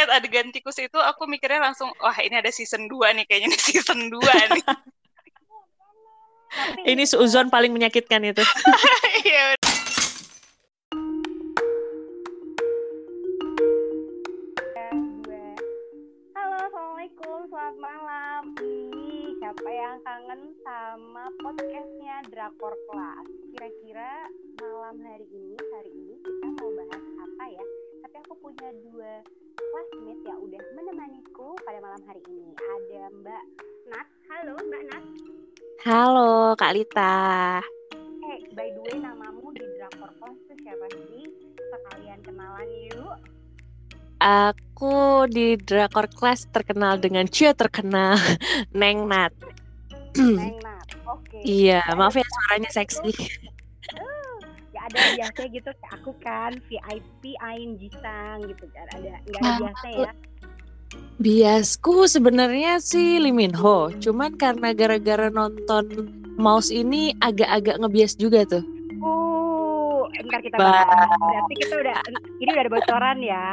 [0.00, 3.60] ngeliat adegan tikus itu aku mikirnya langsung wah ini ada season 2 nih kayaknya nih
[3.60, 4.16] season 2
[4.56, 4.64] nih.
[6.88, 8.40] Ini seuzon paling menyakitkan itu.
[9.20, 9.52] Iya.
[15.20, 15.52] dua.
[16.32, 18.42] Halo, assalamualaikum, selamat malam.
[18.64, 23.28] Ih, siapa yang kangen sama podcastnya Drakor Class?
[23.52, 27.64] Kira-kira malam hari ini, hari ini kita mau bahas apa ya?
[28.10, 29.22] Tapi aku punya dua
[29.54, 32.50] classmate yang udah menemaniku pada malam hari ini.
[32.58, 33.44] Ada Mbak
[33.86, 34.06] Nat.
[34.26, 35.04] Halo, Mbak Nat.
[35.86, 37.62] Halo Kak Lita.
[38.02, 41.22] Eh, by the way, namamu di Drakor Class tuh siapa sih?
[41.54, 43.14] Sekalian kenalan yuk.
[44.18, 48.18] Aku di Drakor Class terkenal dengan Cia terkenal
[48.74, 49.30] Neng Nat.
[50.18, 50.88] Neng Nat.
[51.06, 51.46] Oke.
[51.46, 53.14] Iya, maaf ya suaranya seksi.
[54.92, 59.86] Ada biasa gitu kayak aku kan VIP Ain Jisang gitu kan ada nggak ada biasa
[59.90, 60.12] ya
[61.22, 68.42] Biasku sebenarnya sih Lee Min Ho, cuman karena gara-gara nonton Mouse ini agak-agak ngebias juga
[68.42, 68.64] tuh.
[68.98, 70.82] uh ntar kita Bah.
[70.82, 71.96] bahas berarti kita udah
[72.42, 73.46] ini udah ada bocoran ya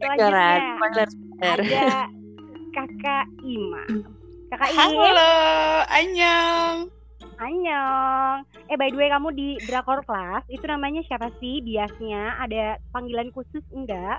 [0.00, 1.08] Bocoran, selanjutnya spoiler.
[1.42, 1.90] ada
[2.72, 3.84] kakak Ima
[4.48, 5.32] kakak Ima Halo,
[5.92, 6.76] Anyang.
[7.38, 12.76] Annyeong eh by the way kamu di Drakor Class itu namanya siapa sih biasanya ada
[12.90, 14.18] panggilan khusus enggak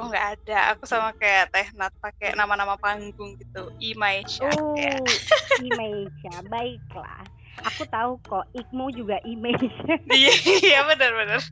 [0.00, 3.68] Oh nggak ada, aku sama kayak Teh Nat pakai nama-nama panggung gitu.
[3.76, 4.48] Imaisha.
[4.48, 4.96] Oh, Ya.
[5.68, 7.20] Imeisha, baiklah.
[7.60, 10.00] Aku tahu kok, Ikmu juga Imeisha.
[10.08, 10.32] Iya,
[10.64, 11.44] iya benar-benar.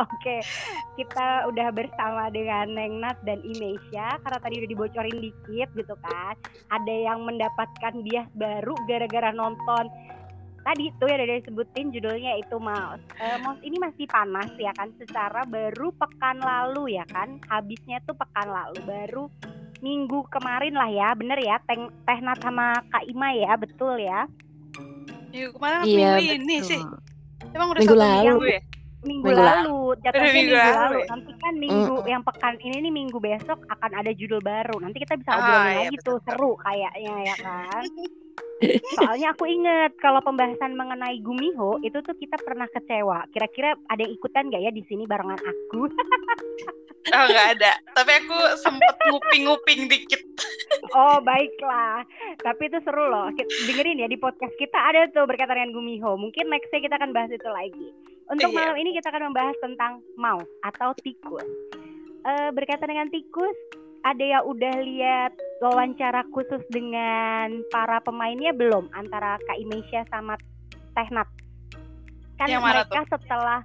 [0.00, 0.40] Oke,
[0.96, 6.34] kita udah bersama dengan Neng Nat dan Imeisha karena tadi udah dibocorin dikit gitu kan.
[6.72, 9.86] Ada yang mendapatkan bias baru gara-gara nonton
[10.64, 13.04] tadi tuh yang udah disebutin judulnya itu Mouse.
[13.20, 17.36] Eh, Mouse ini masih panas ya kan secara baru pekan lalu ya kan.
[17.52, 19.24] Habisnya tuh pekan lalu baru
[19.84, 21.12] minggu kemarin lah ya.
[21.12, 24.24] Bener ya Teng Teh Nat sama Kak Ima ya, betul ya.
[25.30, 26.80] Minggu kemarin apa Iya, minggu ini sih?
[27.52, 28.24] Emang udah Minggu satu lalu.
[28.32, 28.60] minggu ya?
[29.04, 31.00] Minggu, Minggu lalu jatuhnya minggu, minggu lalu, lalu.
[31.12, 32.10] Nanti kan minggu Mm-mm.
[32.10, 34.76] yang pekan ini nih minggu besok akan ada judul baru.
[34.80, 36.26] Nanti kita bisa Ah, obrolin iya, lagi betul, tuh betul.
[36.32, 37.84] seru kayaknya ya kan?
[38.96, 43.28] Soalnya aku inget kalau pembahasan mengenai Gumiho itu tuh kita pernah kecewa.
[43.28, 45.88] Kira-kira ada yang ikutan gak ya di sini barengan aku
[47.12, 47.72] Oh nggak ada.
[47.92, 50.22] Tapi aku sempet nguping-nguping dikit.
[50.96, 52.00] oh baiklah.
[52.40, 53.28] Tapi itu seru loh.
[53.68, 56.16] Dengerin ya di podcast kita ada tuh berkaitan dengan Gumiho.
[56.16, 57.88] Mungkin nextnya kita akan bahas itu lagi.
[58.32, 58.56] Untuk Iya.
[58.56, 61.44] malam ini kita akan membahas tentang mouse atau tikus.
[62.24, 63.56] Eh berkaitan dengan tikus
[64.04, 68.88] ada yang udah lihat wawancara khusus dengan para pemainnya belum?
[68.96, 70.40] Antara Kak Imeisha sama
[70.96, 71.28] Teh Nat
[72.34, 73.60] kan Yang mereka setelah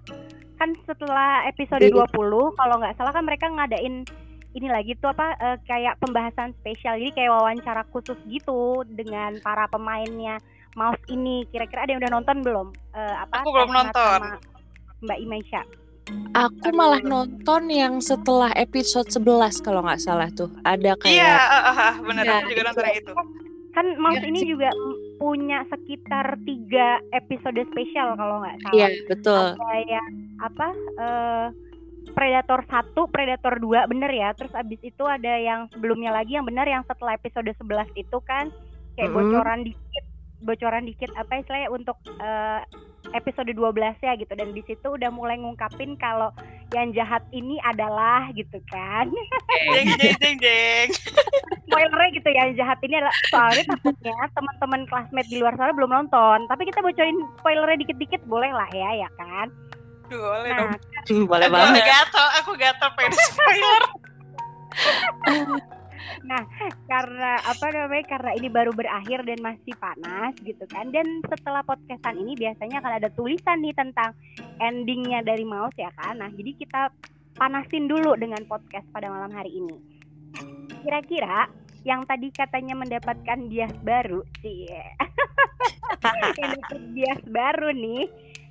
[0.60, 1.96] kan setelah episode Iya.
[2.12, 4.04] 20 kalau nggak salah kan mereka ngadain
[4.50, 9.66] ini lagi tuh apa eh, kayak pembahasan spesial jadi kayak wawancara khusus gitu dengan para
[9.66, 10.38] pemainnya
[10.72, 14.20] Mouse ini kira-kira ada yang udah nonton belum Eh, apa Aku belum nonton.
[15.00, 15.62] Mbak Imeisha
[16.32, 19.22] Aku malah nonton yang setelah episode 11
[19.62, 20.50] kalau nggak salah tuh.
[20.64, 22.26] Ada Iya, kayak ah, ah, ah, bener.
[22.26, 23.12] Iya, Aku juga nonton yang itu.
[23.70, 24.70] kan Mouse Iya ini juga
[25.20, 29.44] punya sekitar tiga episode spesial kalau nggak salah Iya, betul.
[29.60, 30.06] kayak
[30.40, 31.48] apa eh
[32.10, 34.34] Predator 1, Predator 2 bener ya.
[34.34, 38.50] Terus abis itu ada yang sebelumnya lagi yang bener yang setelah episode 11 itu kan
[38.98, 39.30] kayak Mm-mm.
[39.30, 40.06] bocoran dikit
[40.40, 42.62] bocoran dikit apa istilahnya untuk eh,
[43.14, 46.32] episode 12 ya gitu dan di situ udah mulai ngungkapin kalau
[46.70, 49.10] yang jahat ini adalah gitu kan.
[49.74, 50.88] Jeng, jeng, jeng, jeng.
[51.66, 55.90] Spoilernya gitu ya, yang jahat ini adalah soalnya takutnya teman-teman classmate di luar sana belum
[55.90, 56.46] nonton.
[56.46, 59.50] Tapi kita bocorin spoilernya dikit-dikit boleh lah ya ya kan.
[60.10, 60.70] Duh, boleh dong.
[60.70, 60.80] Nah,
[61.10, 61.86] Hmm, Boleh banget.
[61.86, 63.84] gatel, aku gatel pengen spoiler.
[66.88, 72.20] karena apa namanya karena ini baru berakhir dan masih panas gitu kan dan setelah podcastan
[72.20, 74.12] ini biasanya akan ada tulisan nih tentang
[74.60, 76.20] endingnya dari mouse ya kan.
[76.20, 76.92] Nah jadi kita
[77.40, 79.78] panasin dulu dengan podcast pada malam hari ini.
[80.84, 81.48] Kira-kira
[81.88, 84.68] yang tadi katanya mendapatkan bias baru sih.
[86.04, 88.08] Dapat bias baru nih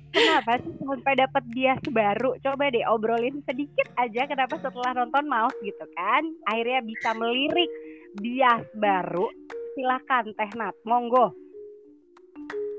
[0.09, 2.33] Kenapa sih sampai dapat bias baru?
[2.41, 7.69] Coba deh obrolin sedikit aja kenapa setelah nonton mouse gitu kan, akhirnya bisa melirik
[8.17, 9.29] bias baru.
[9.77, 11.31] Silakan Teh Nat, monggo.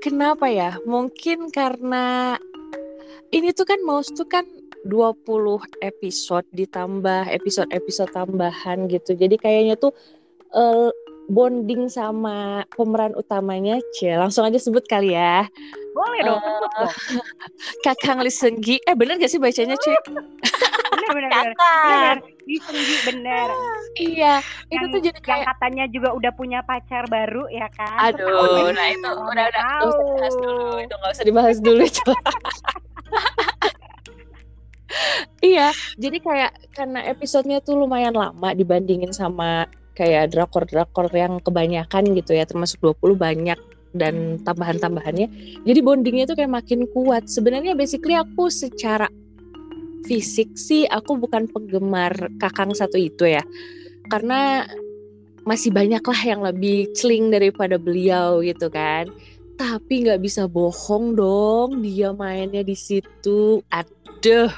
[0.01, 0.75] Kenapa ya?
[0.83, 2.35] Mungkin karena
[3.31, 4.43] ini tuh kan Mouse tuh kan
[4.83, 5.21] 20
[5.85, 9.13] episode ditambah episode-episode tambahan gitu.
[9.13, 9.93] Jadi kayaknya tuh
[10.51, 10.89] eh,
[11.31, 14.19] bonding sama pemeran utamanya, Cie.
[14.19, 15.47] Langsung aja sebut kali ya.
[15.95, 16.91] Boleh dong, sebut dong.
[17.87, 18.83] Kakang Lee Seung Gi.
[18.83, 19.95] Eh bener gak sih bacanya, Cie?
[20.91, 21.51] Bener, bener, bener.
[21.87, 23.47] Bener, Lee Seung Gi, bener.
[23.95, 24.33] Iya,
[24.67, 28.11] itu Yang, tuh jadi yang kayak katanya juga udah punya pacar baru ya kan?
[28.11, 30.43] aduh, Tahu nah itu tahu, udah udah nggak usah dibahas tahu.
[30.43, 32.11] dulu, itu nggak usah dibahas dulu itu.
[35.41, 42.35] Iya, jadi kayak karena episodenya tuh lumayan lama dibandingin sama kayak drakor-drakor yang kebanyakan gitu
[42.35, 43.59] ya, termasuk 20 banyak
[43.91, 45.27] dan tambahan-tambahannya.
[45.67, 47.27] Jadi bondingnya tuh kayak makin kuat.
[47.27, 49.07] Sebenarnya basically aku secara
[50.07, 53.43] fisik sih aku bukan penggemar Kakang satu itu ya.
[54.07, 54.65] Karena
[55.43, 59.09] masih banyak lah yang lebih celing daripada beliau gitu kan.
[59.59, 63.61] Tapi nggak bisa bohong dong, dia mainnya di situ.
[64.21, 64.53] Aduh,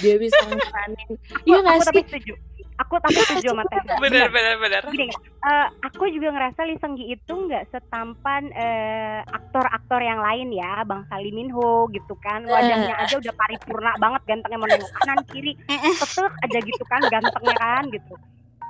[0.00, 1.10] dia bisa ngeranin.
[1.44, 2.04] Iya Aku, nggak aku tapi sih?
[2.08, 2.32] setuju.
[2.80, 3.82] Aku tapi setuju sama Teh.
[4.00, 10.00] bener bener Gini, eh, aku juga ngerasa Lee Seung Gi itu nggak setampan eh, aktor-aktor
[10.00, 12.48] yang lain ya, Bang Salim Minho gitu kan.
[12.48, 15.52] Wajahnya aja udah paripurna banget, gantengnya mau nengok kanan kiri,
[16.00, 18.14] tetek aja gitu kan, gantengnya kan gitu.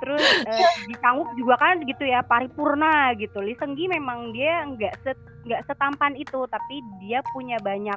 [0.03, 3.39] Terus eh, di Kanguk juga kan gitu ya, paripurna gitu.
[3.39, 5.15] Lee Seung Gi memang dia nggak set
[5.47, 7.95] nggak setampan itu, tapi dia punya banyak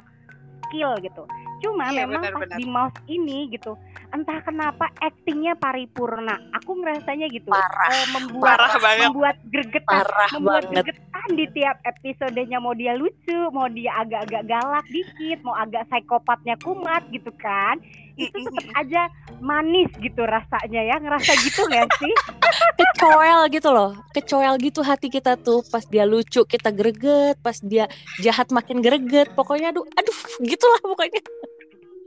[0.71, 1.27] skill gitu.
[1.57, 2.57] Cuma Iya, memang pas benar-benar.
[2.57, 3.73] di mouse ini gitu,
[4.09, 6.37] entah kenapa actingnya paripurna.
[6.61, 10.83] Aku ngerasanya gitu, Parah, eh, membuat parah banget membuat gregetan parah membuat banget.
[10.85, 16.55] gregetan di tiap episodenya mau dia lucu mau dia agak-agak galak dikit mau agak psikopatnya
[16.61, 17.81] kumat gitu kan
[18.17, 19.01] itu tetap aja
[19.39, 20.95] manis gitu rasanya ya.
[20.97, 22.13] Ngerasa gitu nggak sih?
[22.79, 23.93] Kecoel gitu loh.
[24.11, 25.61] Kecoel gitu hati kita tuh.
[25.69, 27.37] Pas dia lucu kita greget.
[27.39, 27.85] Pas dia
[28.19, 29.31] jahat makin greget.
[29.37, 31.21] Pokoknya aduh aduh gitulah pokoknya.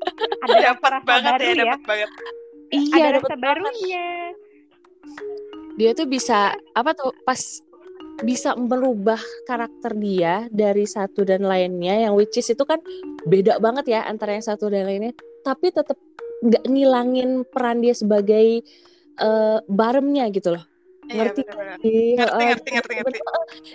[0.45, 1.53] Ada dapat rasa banget baru ya?
[1.53, 2.11] ya, dapat banget.
[2.71, 3.41] Iya ada rasa banget.
[3.43, 4.09] barunya.
[5.77, 6.39] Dia tuh bisa
[6.73, 7.41] apa tuh pas
[8.21, 12.81] bisa merubah karakter dia dari satu dan lainnya yang which is itu kan
[13.25, 15.17] beda banget ya antara yang satu dan lainnya
[15.47, 15.97] tapi tetap
[16.41, 18.65] nggak ngilangin peran dia sebagai
[19.21, 20.65] eh, baremnya gitu loh
[21.11, 21.43] Iya, Ngerti.
[21.43, 23.19] Iya, ngerti eh, ngerti ngerti ngerti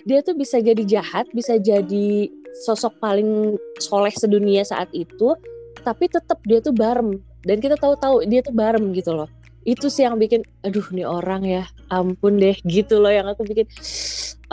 [0.07, 2.31] dia tuh bisa jadi jahat, bisa jadi
[2.63, 5.35] sosok paling soleh sedunia saat itu,
[5.83, 9.27] tapi tetap dia tuh barem dan kita tahu-tahu dia tuh barem gitu loh.
[9.67, 13.67] Itu sih yang bikin, aduh nih orang ya, ampun deh gitu loh yang aku bikin.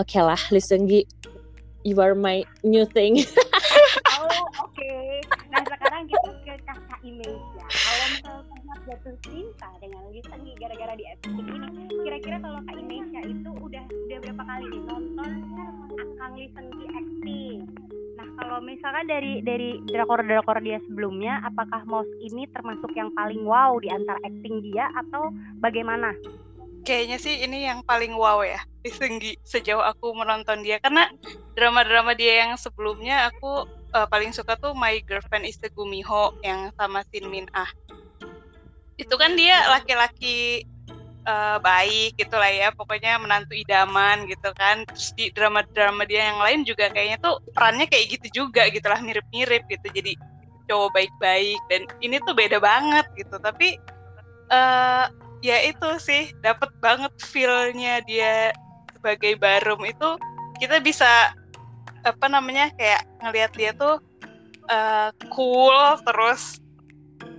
[0.00, 1.06] Oke lah, listen Gi,
[1.86, 3.22] you are my new thing.
[4.18, 5.21] oh oke ke
[7.12, 11.68] Imeja kalau misalnya pernah jatuh cinta dengan Lisa nih gara-gara di episode ini
[12.08, 15.32] kira-kira kalau kak Imeja itu udah udah berapa kali nih nonton
[15.92, 16.48] Akang di
[16.88, 17.68] acting?
[18.16, 23.76] Nah kalau misalkan dari dari drakor-drakor dia sebelumnya apakah Mouse ini termasuk yang paling wow
[23.76, 25.28] di antara acting dia atau
[25.60, 26.16] bagaimana?
[26.82, 28.90] Kayaknya sih ini yang paling wow ya di
[29.46, 30.80] sejauh aku menonton dia.
[30.82, 31.10] Karena
[31.54, 36.72] drama-drama dia yang sebelumnya aku eh, paling suka tuh My Girlfriend is the Gumiho yang
[36.74, 37.68] sama Shin Min Ah.
[38.96, 40.64] Itu kan dia laki-laki
[41.22, 44.88] eh, baik gitu lah ya pokoknya menantu idaman gitu kan.
[44.88, 48.98] Terus di drama-drama dia yang lain juga kayaknya tuh perannya kayak gitu juga gitu lah
[49.04, 49.86] mirip-mirip gitu.
[49.92, 50.12] Jadi
[50.70, 53.36] cowok baik-baik dan ini tuh beda banget gitu.
[53.38, 53.76] Tapi
[54.52, 55.04] eh
[55.42, 58.54] ya itu sih dapat banget feel-nya dia
[58.94, 60.16] sebagai barum itu.
[60.62, 61.34] Kita bisa
[62.02, 64.02] apa namanya kayak ngelihat dia tuh
[64.66, 66.58] eh, cool terus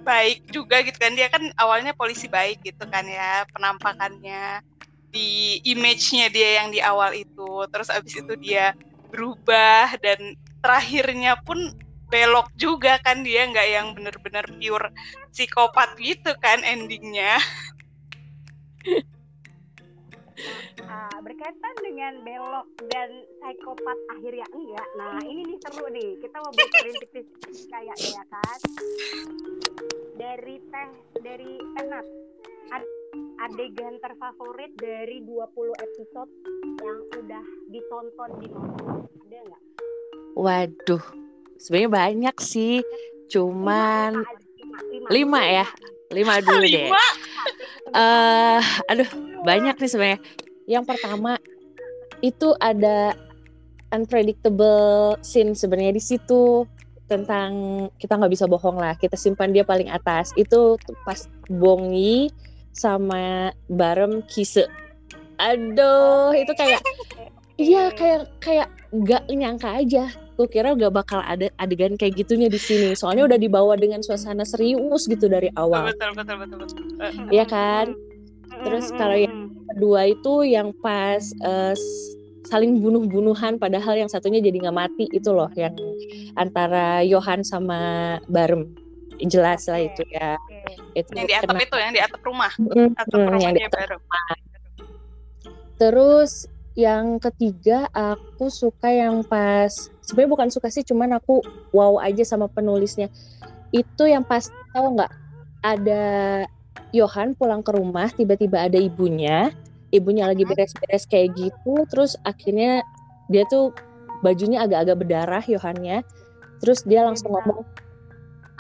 [0.04, 1.14] baik juga gitu kan.
[1.16, 4.64] Dia kan awalnya polisi baik gitu kan ya penampakannya
[5.14, 7.64] di image-nya dia yang di awal itu.
[7.72, 8.76] Terus abis itu dia
[9.14, 11.60] berubah dan terakhirnya pun
[12.14, 14.94] belok juga kan dia nggak yang bener-bener pure
[15.34, 17.42] psikopat gitu kan endingnya
[20.90, 23.10] Ah, berkaitan dengan belok dan
[23.42, 24.88] psikopat akhirnya enggak.
[24.98, 26.10] Nah, ini nih seru nih.
[26.22, 27.28] Kita mau bocorin tipis
[27.70, 28.60] kayak ya kan.
[30.18, 30.90] Dari teh
[31.22, 32.06] dari Enat.
[32.74, 33.02] Ad-
[33.44, 36.32] adegan terfavorit dari 20 episode
[36.82, 38.48] yang udah ditonton di.
[39.30, 39.62] Ada enggak?
[40.34, 41.04] Waduh,
[41.62, 42.82] sebenarnya banyak sih,
[43.30, 44.26] cuman
[44.58, 45.68] lima, lima, lima ya,
[46.12, 46.90] lima dulu deh.
[46.90, 47.06] lima
[47.94, 49.10] eh aduh,
[49.46, 50.20] banyak nih sebenarnya.
[50.68, 51.38] Yang pertama
[52.24, 53.14] itu ada
[53.94, 56.66] unpredictable scene sebenarnya di situ
[57.06, 57.52] tentang
[58.02, 62.32] kita nggak bisa bohong lah kita simpan dia paling atas itu pas Bongi
[62.74, 64.66] sama Barem Kise
[65.38, 66.82] aduh itu kayak
[67.60, 72.58] iya kayak kayak nggak nyangka aja gue kira gak bakal ada adegan kayak gitunya di
[72.58, 72.98] sini.
[72.98, 75.94] Soalnya udah dibawa dengan suasana serius gitu dari awal.
[75.94, 76.82] Betul betul betul betul.
[77.02, 77.94] Eh, Iya kan?
[78.64, 81.74] Terus kalau yang- Hmm, kedua itu yang pas uh,
[82.46, 85.74] saling bunuh-bunuhan padahal yang satunya jadi nggak mati itu loh yang
[86.38, 87.80] antara Johan sama
[88.30, 88.70] Barem.
[89.24, 90.38] Jelas lah itu ya.
[90.94, 92.52] itu yang di atap itu yang di atap rumah.
[92.60, 94.26] Mm, atap mm, yang di atap rumah.
[95.78, 96.32] Terus
[96.74, 99.70] yang ketiga aku suka yang pas
[100.04, 101.40] sebenarnya bukan suka sih cuman aku
[101.72, 103.08] wow aja sama penulisnya.
[103.72, 105.12] Itu yang pas tahu nggak?
[105.64, 106.04] Ada
[106.92, 109.50] Johan pulang ke rumah tiba-tiba ada ibunya.
[109.90, 112.84] Ibunya lagi beres-beres kayak gitu terus akhirnya
[113.32, 113.72] dia tuh
[114.26, 116.02] bajunya agak-agak berdarah Yohannya
[116.64, 117.62] terus dia langsung ngomong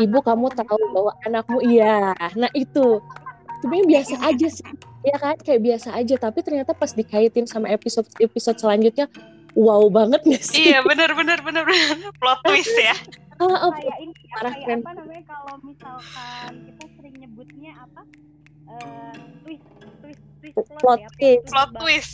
[0.01, 2.15] ibu kamu tahu bahwa anakmu iya.
[2.33, 3.01] Nah itu.
[3.61, 4.67] Sebenarnya biasa aja sih.
[5.07, 5.35] Ya kan?
[5.39, 6.15] Kayak biasa aja.
[6.19, 9.07] Tapi ternyata pas dikaitin sama episode episode selanjutnya
[9.53, 12.95] wow banget nih sih iya bener bener bener bener plot twist ya
[13.39, 18.01] oh, oh, kayak ini kayak apa namanya kalau misalkan kita sering nyebutnya apa
[18.69, 19.65] uh, twist
[20.01, 22.13] twist twist plot, plot ya, twist plot twist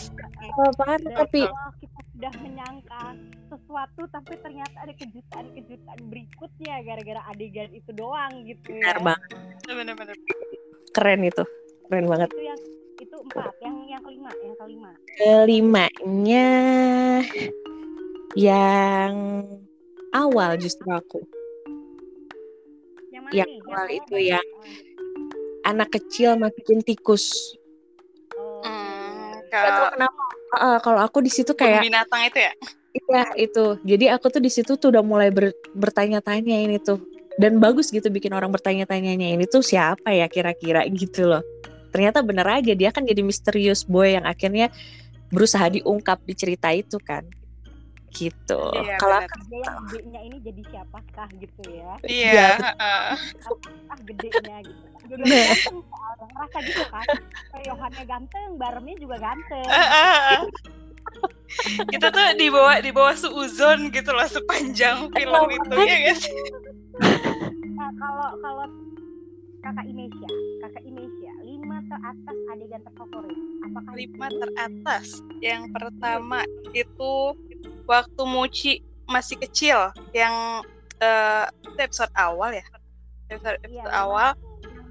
[0.60, 1.42] oh, banget tapi
[1.80, 3.04] kita sudah menyangka
[3.50, 8.94] sesuatu tapi ternyata ada kejutan-kejutan berikutnya gara-gara adegan itu doang gitu ya.
[8.94, 9.30] Benar banget.
[9.66, 10.16] Benar-benar.
[10.94, 11.44] Keren itu.
[11.90, 12.30] Keren banget.
[12.30, 12.62] Itu yang
[13.26, 14.92] empat, yang yang kelima, yang kelima.
[15.20, 16.50] Kelimanya
[18.38, 19.14] yang
[20.16, 21.20] awal justru aku.
[23.12, 23.60] Yang, mana yang nih?
[23.66, 24.48] awal yang itu yang
[25.68, 27.56] anak kecil masukin tikus.
[28.40, 30.24] Oh, hmm, kalau kenapa?
[30.50, 32.54] Uh, kalau aku di situ kayak binatang itu ya?
[32.90, 33.66] Iya itu.
[33.86, 36.98] Jadi aku tuh di situ tuh udah mulai ber, bertanya-tanya ini tuh.
[37.40, 41.44] Dan bagus gitu bikin orang bertanya-tanyanya ini tuh siapa ya kira-kira gitu loh.
[41.90, 44.70] Ternyata bener aja dia kan jadi misterius boy yang akhirnya
[45.30, 47.26] berusaha diungkap di cerita itu kan.
[48.10, 48.62] Gitu.
[48.74, 51.94] Iya, Kalau yang gedenya ini jadi siapakah gitu ya?
[52.06, 52.50] Iya.
[52.82, 53.18] Ah
[54.02, 54.86] gedenya gitu.
[55.10, 57.06] Juga ganteng orang rasa gitu kan.
[57.54, 59.70] Kayak Yohannya ganteng, Baremnya juga ganteng.
[61.90, 66.24] kita tuh di bawah di bawah suuzon gitu loh sepanjang film itu ya guys
[67.80, 68.66] nah kalau kalau
[69.60, 70.30] kakak Inesia.
[70.64, 73.40] Kakak Inesia lima teratas adegan terfavorit.
[73.68, 75.08] Apakah lima teratas.
[75.44, 76.40] Yang pertama
[76.72, 77.14] itu
[77.86, 78.74] waktu Muci
[79.10, 80.64] masih kecil yang
[81.02, 82.66] uh, itu episode awal ya?
[83.30, 84.30] Episode, episode iya, awal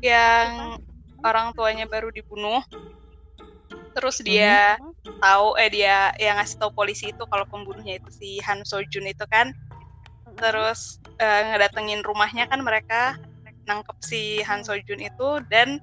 [0.05, 0.79] yang
[1.27, 2.63] orang tuanya baru dibunuh.
[3.97, 5.19] Terus dia mm-hmm.
[5.19, 9.27] tahu eh dia yang ngasih tahu polisi itu kalau pembunuhnya itu si Han Sojun itu
[9.27, 9.51] kan.
[10.39, 13.19] Terus uh, ngedatengin rumahnya kan mereka
[13.69, 15.77] nangkep si Han Sojun itu dan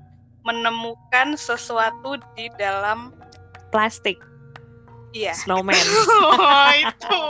[0.45, 3.13] menemukan sesuatu di dalam
[3.69, 4.17] plastik.
[5.13, 5.37] Iya.
[5.37, 5.77] Snowman.
[6.35, 7.21] Oh itu.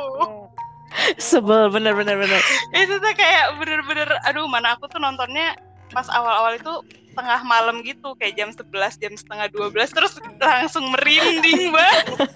[1.20, 2.42] Sebel bener bener bener.
[2.72, 5.60] Itu tuh kayak bener bener aduh mana aku tuh nontonnya
[5.92, 6.74] pas awal-awal itu
[7.16, 12.28] tengah malam gitu kayak jam 11 jam setengah 12 terus langsung merinding banget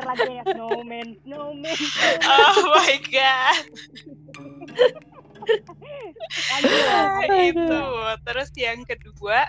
[0.00, 1.76] lagi ya snowman snowman
[2.24, 3.60] oh my god
[7.52, 7.82] itu.
[8.26, 9.48] Terus yang kedua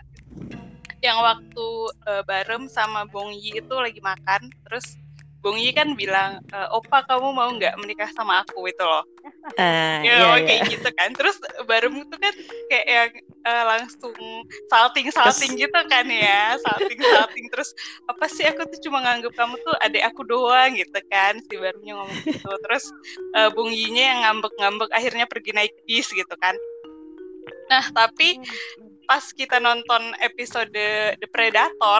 [1.02, 1.68] yang waktu
[2.06, 5.02] uh, barem sama Bong Yi itu lagi makan terus
[5.42, 9.02] Bung Yi kan bilang, e, opa kamu mau nggak menikah sama aku itu loh.
[9.58, 10.72] Uh, ya, iya, kayak iya.
[10.78, 11.10] gitu kan.
[11.18, 12.34] Terus baru itu kan
[12.70, 13.12] kayak yang
[13.50, 14.14] uh, langsung
[14.70, 17.74] salting salting gitu kan ya, salting salting terus
[18.06, 21.98] apa sih aku tuh cuma nganggep kamu tuh adik aku doang gitu kan si barunya
[21.98, 22.50] ngomong gitu.
[22.70, 22.86] Terus
[23.34, 26.54] uh, Bung Yi-nya yang ngambek-ngambek akhirnya pergi naik bis gitu kan.
[27.66, 32.00] Nah tapi hmm pas kita nonton episode The Predator.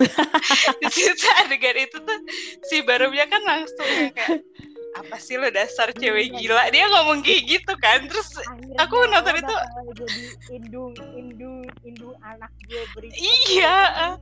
[0.80, 2.18] Di situ adegan itu tuh
[2.64, 3.84] si Barumnya kan langsung
[4.16, 4.40] kayak
[4.96, 6.72] apa sih lo dasar cewek gila?
[6.72, 9.54] Dia ngomong kayak gitu kan terus Akhirnya aku nonton itu
[10.00, 10.24] jadi
[10.56, 14.16] indung indung indung anak gue beri iya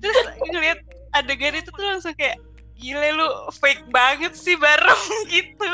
[0.00, 0.16] terus
[0.48, 0.80] ngeliat
[1.12, 2.40] adegan itu tuh langsung kayak
[2.80, 3.28] gile lu
[3.60, 5.04] fake banget sih bareng
[5.36, 5.72] gitu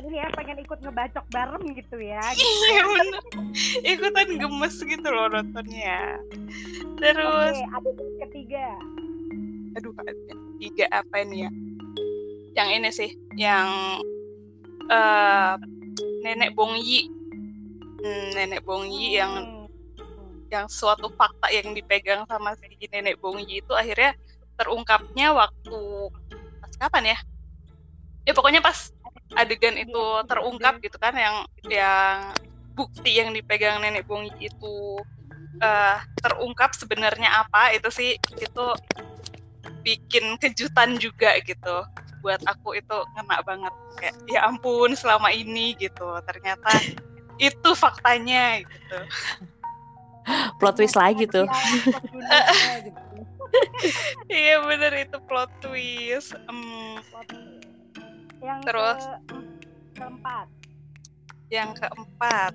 [0.00, 2.24] jadi ya pengen ikut ngebacok bareng gitu ya.
[2.32, 2.48] Gitu.
[2.72, 3.22] iya bener.
[3.84, 6.16] Ikutan gemes gitu loh nontonnya.
[6.96, 7.54] Terus?
[7.60, 7.90] Oke, ada
[8.24, 8.66] ketiga.
[9.76, 11.50] Aduh ketiga apa ini ya?
[12.56, 13.68] Yang ini sih yang
[14.88, 15.60] uh,
[16.24, 17.12] nenek Bongyi
[18.00, 19.68] hmm, nenek Bongyi yang hmm.
[20.48, 24.16] yang suatu fakta yang dipegang sama si nenek Bongyi itu akhirnya
[24.56, 25.80] terungkapnya waktu
[26.64, 27.18] pas kapan ya?
[28.24, 28.96] Ya pokoknya pas
[29.38, 31.36] adegan itu terungkap gitu kan yang
[31.70, 32.34] yang
[32.74, 34.98] bukti yang dipegang nenek Bongi itu
[35.62, 38.66] uh, terungkap sebenarnya apa itu sih itu
[39.86, 41.86] bikin kejutan juga gitu
[42.20, 46.68] buat aku itu ngena banget kayak ya ampun selama ini gitu ternyata
[47.40, 48.98] itu faktanya gitu
[50.60, 51.46] plot twist lagi tuh.
[52.86, 53.00] Gitu.
[54.30, 56.38] Iya bener itu plot twist.
[56.38, 57.69] Twist.
[58.40, 59.02] Yang Terus?
[59.04, 59.36] ke,
[60.00, 60.46] keempat.
[61.50, 62.52] yang keempat,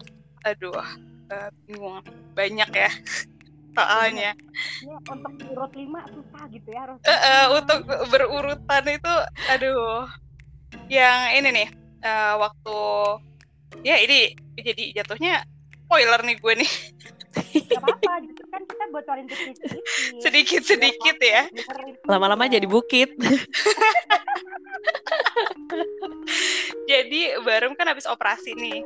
[0.47, 0.79] aduh,
[1.27, 1.99] eh, bingung.
[2.31, 2.91] Banyak ya
[3.75, 4.31] soalnya.
[4.79, 6.97] Ini untuk urut lima susah gitu ya harus.
[7.03, 9.15] Eh, eh, untuk berurutan itu,
[9.51, 10.07] aduh,
[10.87, 11.69] yang ini nih,
[12.07, 12.79] eh, waktu
[13.83, 15.43] ya ini jadi jatuhnya
[15.85, 16.71] spoiler nih gue nih
[17.35, 19.81] Gak apa-apa, justru kan kita bocorin tipis-tipis.
[20.23, 21.47] sedikit-sedikit ya.
[22.07, 23.11] Lama-lama jadi bukit.
[26.85, 28.85] Jadi Barum kan habis operasi nih.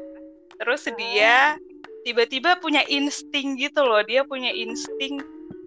[0.59, 1.59] Terus dia
[2.07, 4.01] tiba-tiba punya insting gitu loh.
[4.03, 5.19] Dia punya insting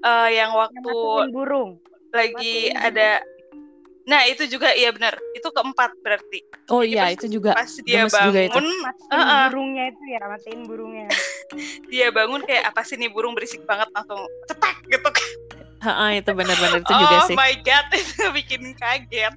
[0.03, 1.71] eh, yang waktu Matiin burung.
[2.13, 3.21] lagi ada
[4.03, 5.15] Nah, itu juga iya benar.
[5.33, 6.43] Itu keempat berarti.
[6.69, 7.53] Oh Jadi iya, pas- itu juga.
[7.55, 8.59] Pas dia gemes juga itu.
[8.59, 9.43] bangun, Matiin Heeh.
[9.47, 11.07] burungnya itu ya, matiin burungnya.
[11.93, 15.29] dia bangun kayak apa sih nih burung berisik banget langsung cetak gitu kan.
[15.83, 17.37] Heeh, itu benar-benar itu oh juga sih.
[17.39, 19.35] my god, itu bikin kaget.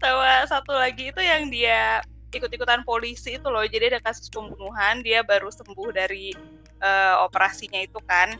[0.00, 2.00] Sama satu lagi itu yang dia
[2.34, 3.62] ikut-ikutan polisi itu loh.
[3.64, 6.34] Jadi ada kasus pembunuhan, dia baru sembuh dari
[6.82, 8.34] eh, operasinya itu kan.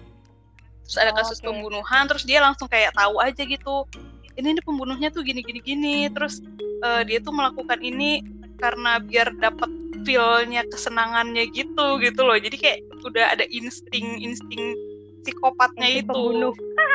[0.84, 1.46] Terus ada Oh, kasus oke.
[1.48, 3.88] pembunuhan, terus dia langsung kayak tahu aja gitu.
[4.34, 5.96] Ini nih pembunuhnya tuh gini gini gini.
[6.10, 6.42] Terus
[6.82, 8.22] eh, dia tuh melakukan ini
[8.58, 9.70] karena biar dapat
[10.04, 12.36] feel-nya kesenangannya gitu gitu loh.
[12.36, 14.74] Jadi kayak udah ada insting insting
[15.22, 16.12] psikopatnya Insting itu.
[16.12, 16.54] pembunuh.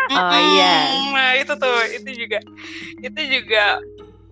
[0.09, 0.75] Oh, iya.
[0.89, 2.39] Mm, Nah itu tuh itu juga
[2.99, 3.63] itu juga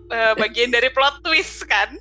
[0.09, 1.95] eh, bagian dari plot twist kan.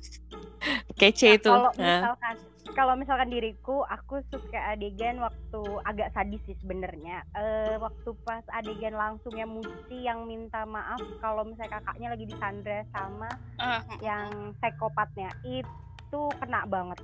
[0.97, 1.49] Kece itu.
[1.49, 2.11] Kalau Nah.
[2.11, 2.35] misalkan
[2.77, 7.25] kalau misalkan diriku, aku suka adegan waktu agak sadis sih sebenarnya.
[7.33, 13.25] Eh, waktu pas adegan langsungnya Muci yang minta maaf kalau misalnya kakaknya lagi disandra sama
[13.57, 17.01] Eh, yang psikopatnya itu kena banget.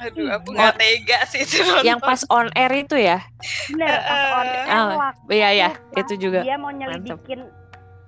[0.00, 0.56] aduh aku Oh.
[0.56, 3.20] nggak tega sih itu Yang pas on air itu ya?
[3.68, 6.40] Bener, pas Eh, on air ah, waktu Iya ya, itu juga.
[6.40, 7.44] dia mau nyelidikin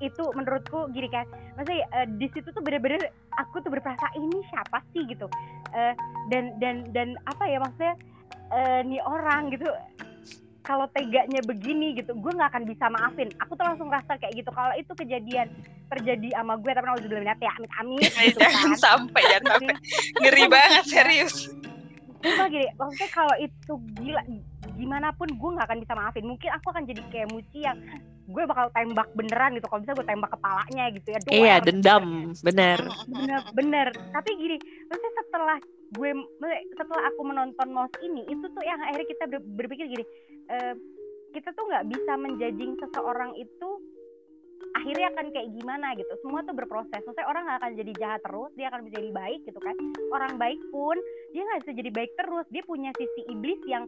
[0.01, 4.83] itu menurutku gini kan maksudnya eh, di situ tuh bener-bener aku tuh berperasa ini siapa
[4.93, 5.05] sih?
[5.07, 5.27] gitu.
[5.73, 5.95] Eh,
[6.29, 7.95] dan dan dan apa ya maksudnya
[8.53, 9.65] eh, nih orang gitu
[10.63, 13.27] kalau teganya begini gitu gue nggak akan bisa maafin.
[13.43, 15.51] Aku tuh langsung rasa kayak gitu kalau itu kejadian
[15.91, 18.79] terjadi sama gue tapi aku bilang ya amit amit Eh, gitu jangan kan.
[18.79, 19.75] sampai jangan sampai.
[20.23, 21.35] Ngeri banget serius.
[22.23, 24.23] Cuma gini, maksudnya kalau itu gila
[24.77, 26.25] gimana pun gue nggak akan bisa maafin.
[26.27, 27.79] Mungkin aku akan jadi kayak Muci yang
[28.29, 29.67] gue bakal tembak beneran gitu.
[29.69, 31.19] Kalau bisa gue tembak kepalanya gitu ya.
[31.23, 31.35] Duel.
[31.37, 32.05] Iya, dendam.
[32.41, 32.79] Bener.
[33.11, 33.87] Bener, bener.
[33.93, 34.57] Tapi gini,
[34.89, 35.59] maksudnya setelah
[35.93, 36.11] gue,
[36.79, 40.05] setelah aku menonton Mouse ini, itu tuh yang akhirnya kita ber- berpikir gini,
[40.49, 40.75] eh,
[41.33, 43.71] kita tuh nggak bisa menjudging seseorang itu
[44.73, 48.51] akhirnya akan kayak gimana gitu semua tuh berproses maksudnya orang nggak akan jadi jahat terus
[48.57, 49.77] dia akan menjadi baik gitu kan
[50.15, 50.97] orang baik pun
[51.37, 53.85] dia nggak bisa jadi baik terus dia punya sisi iblis yang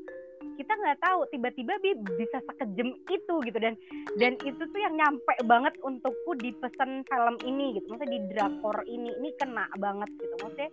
[0.54, 3.58] kita nggak tahu tiba-tiba dia bisa sekejem itu gitu.
[3.58, 3.74] Dan
[4.18, 7.86] dan itu tuh yang nyampe banget untukku di pesan film ini gitu.
[7.90, 9.10] Maksudnya di drakor ini.
[9.18, 10.34] Ini kena banget gitu.
[10.42, 10.70] Maksudnya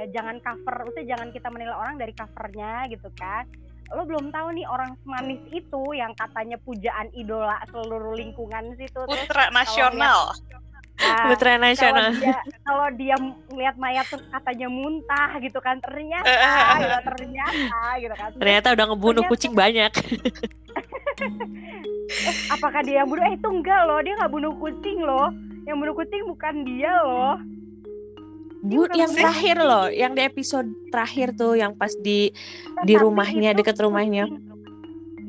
[0.00, 3.44] eh, jangan cover maksudnya jangan kita menilai orang dari covernya gitu kan.
[3.92, 9.00] Lo belum tahu nih orang semanis itu yang katanya pujaan idola seluruh lingkungan situ.
[9.04, 10.32] Terus Putra nasional.
[11.02, 12.08] Nah, Putra kalau nasional.
[12.14, 13.14] dia kalau dia
[13.48, 16.30] melihat mayat terus katanya muntah gitu kan ternyata
[16.78, 18.28] gitu, ternyata gitu kan.
[18.34, 19.92] Ternyata udah ngebunuh Ternyata- kucing banyak.
[21.20, 23.24] eh, apakah dia yang bunuh?
[23.24, 25.28] Eh itu enggak loh dia nggak bunuh kucing loh.
[25.62, 27.34] Yang bunuh kucing bukan dia loh.
[28.62, 32.30] Bu, yang terakhir loh, yang di episode terakhir tuh, yang pas di
[32.82, 34.30] Di Tetapi rumahnya, itu deket rumahnya.
[34.30, 34.51] kucing-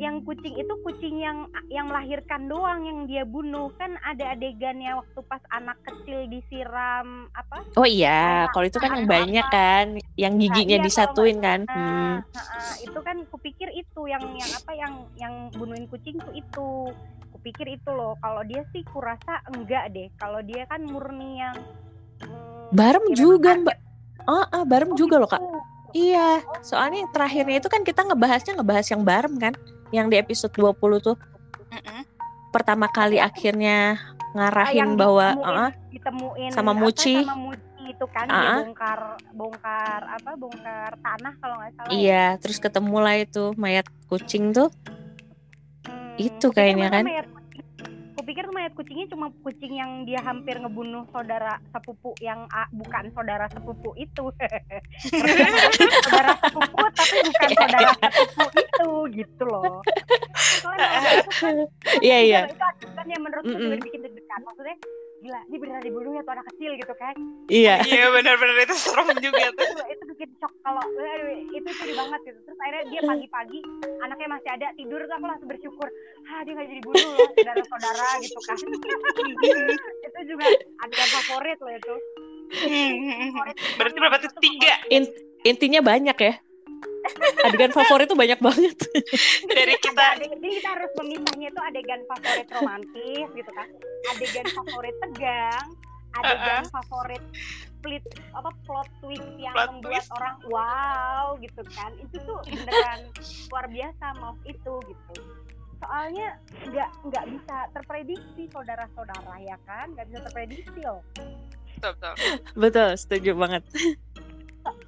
[0.04, 5.20] yang kucing itu kucing yang yang melahirkan doang yang dia bunuh kan ada adegannya waktu
[5.24, 10.78] pas anak kecil disiram apa Oh iya, kalau itu kan yang banyak kan, yang giginya
[10.78, 11.66] iya, disatuin kan.
[11.66, 12.22] Nah, Hmm.
[12.22, 16.70] Nah, itu kan kupikir itu yang yang apa yang yang bunuhin kucing tuh itu.
[17.34, 18.14] Kupikir itu loh.
[18.22, 20.06] Kalau dia sih kurasa enggak deh.
[20.22, 21.58] Kalau dia kan murni yang
[22.22, 23.78] hmm, Barem ya juga mbak.
[24.30, 25.42] Ah, ah, barem Oh, juga loh kak.
[25.42, 25.58] gitu.
[25.94, 29.54] Iya, soalnya yang terakhirnya itu kan kita ngebahasnya ngebahas yang barem kan,
[29.94, 31.16] yang di episode 20 tuh
[31.70, 32.02] Mm-mm.
[32.50, 33.96] pertama kali akhirnya
[34.34, 37.22] Ah, ngarahin yang bahwa ditemuin, ah, ditemuin sama Muci.
[37.22, 38.42] sama Muci itu kan Ah.
[38.58, 41.94] dia bongkar bongkar apa bongkar tanah kalau nggak salah ya.
[41.94, 44.74] iya, terus ketemu lah itu mayat kucing tuh.
[45.86, 47.06] Hmm, Itu kayaknya kan.
[47.06, 47.28] mayat
[48.24, 53.12] kupikir tuh mayat kucingnya cuma kucing yang dia hampir ngebunuh saudara sepupu yang ah, bukan
[53.12, 54.32] saudara sepupu itu.
[56.08, 59.84] saudara sepupu tapi bukan saudara sepupu itu gitu loh.
[60.64, 60.88] Soalnya
[62.08, 62.42] Iya iya.
[62.48, 63.76] itu yang menurutku Mm-mm.
[63.76, 64.40] juga bikin deg-degan.
[64.48, 64.76] Maksudnya
[65.24, 67.16] gila ini beneran dibunuh ya tuh anak kecil gitu kan.
[67.48, 67.76] Iya.
[67.88, 69.64] Iya benar-benar itu serem juga tuh.
[69.64, 70.84] itu, itu bikin shock kalau
[71.54, 73.60] itu sedih banget gitu terus akhirnya dia pagi-pagi
[74.04, 75.88] anaknya masih ada tidur tuh aku langsung bersyukur
[76.28, 78.58] ah dia nggak jadi bunuh loh saudara-saudara gitu kan
[80.08, 80.46] itu juga
[80.84, 81.96] adegan favorit loh itu
[82.54, 83.34] Hmm,
[83.82, 84.30] Berarti berapa tuh?
[84.38, 84.78] Tiga.
[84.94, 85.10] In-
[85.42, 86.34] intinya banyak ya
[87.44, 88.78] adegan favorit tuh banyak banget.
[89.50, 90.04] Dari kita.
[90.18, 93.68] Ada jadi kita harus memisahnya itu adegan favorit romantis gitu kan.
[94.16, 95.68] Adegan favorit tegang
[96.14, 97.24] adegan favorit
[97.66, 98.04] split
[98.38, 100.16] apa plot twist yang Plot membuat twist.
[100.16, 101.92] orang wow gitu kan.
[102.00, 103.00] Itu tuh beneran
[103.50, 105.14] luar biasa mouse itu gitu.
[105.84, 106.40] Soalnya
[106.70, 109.92] nggak nggak bisa terprediksi saudara-saudara ya kan?
[109.98, 111.02] Nggak bisa terprediksi loh.
[111.84, 112.14] Betul, betul.
[112.56, 113.64] betul setuju banget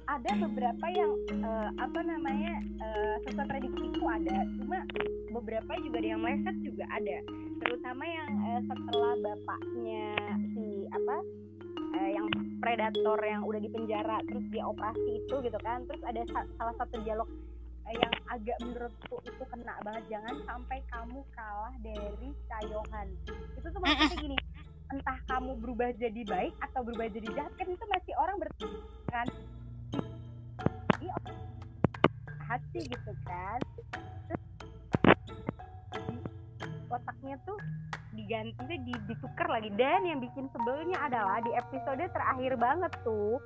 [0.06, 4.38] ada beberapa yang eh, apa namanya eh, sesuai prediksiku ada.
[4.56, 4.78] Cuma
[5.34, 7.16] beberapa juga ada yang meleset juga ada.
[7.60, 10.06] Terutama yang eh, setelah bapaknya
[10.54, 11.16] si apa
[12.00, 12.26] eh, yang
[12.62, 15.84] predator yang udah di penjara terus dia operasi itu gitu kan.
[15.84, 17.28] Terus ada sa- salah satu dialog
[17.86, 20.04] yang agak menurutku itu kena banget.
[20.10, 23.08] Jangan sampai kamu kalah dari Cayohan.
[23.54, 24.36] Itu tuh maksudnya gini
[24.86, 28.48] entah kamu berubah jadi baik atau berubah jadi jahat kan itu masih orang ber
[29.10, 29.26] kan
[30.96, 31.10] Ini
[32.46, 33.58] hati gitu kan.
[34.26, 34.42] Terus
[35.96, 37.58] di otaknya tuh
[38.14, 39.68] diganti di, ditukar lagi.
[39.74, 43.36] Dan yang bikin sebelnya adalah di episode terakhir banget tuh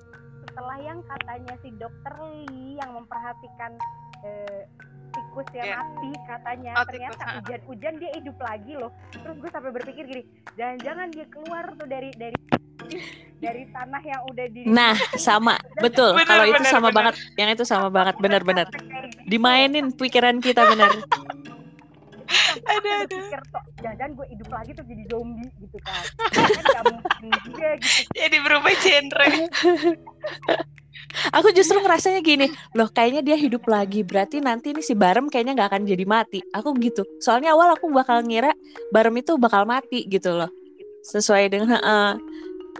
[0.46, 3.76] setelah yang katanya si dokter Lee yang memperhatikan
[4.24, 4.64] eh,
[5.10, 5.76] tikus yang Iya.
[5.82, 8.90] mati katanya Oh, ternyata hujan-hujan dia hidup lagi loh.
[9.10, 10.22] Terus gue sampai berpikir gini
[10.54, 12.36] jangan-jangan dia keluar tuh dari dari
[13.40, 15.56] dari tanah yang udah di nah sama.
[15.80, 16.12] Betul.
[16.28, 16.96] Kalau itu sama benar.
[16.96, 17.14] banget.
[17.40, 18.14] Yang itu sama banget.
[18.20, 18.66] benar-benar
[19.24, 20.92] dimainin pikiran kita benar.
[22.30, 23.10] Ada, ada.
[23.10, 26.02] berpikir kok jangan gue hidup lagi tuh jadi zombie gitu kan.
[26.30, 28.02] Kan gak mungkin juga gitu.
[28.14, 29.26] Jadi berubah genre.
[31.34, 32.46] aku justru ngerasanya gini
[32.78, 34.06] loh kayaknya dia hidup lagi.
[34.06, 36.38] Berarti nanti nih si Barem kayaknya nggak akan jadi mati.
[36.54, 37.02] Aku gitu.
[37.18, 38.54] Soalnya awal aku bakal ngira
[38.94, 40.50] Barem itu bakal mati gitu loh.
[41.02, 42.14] Sesuai dengan eh,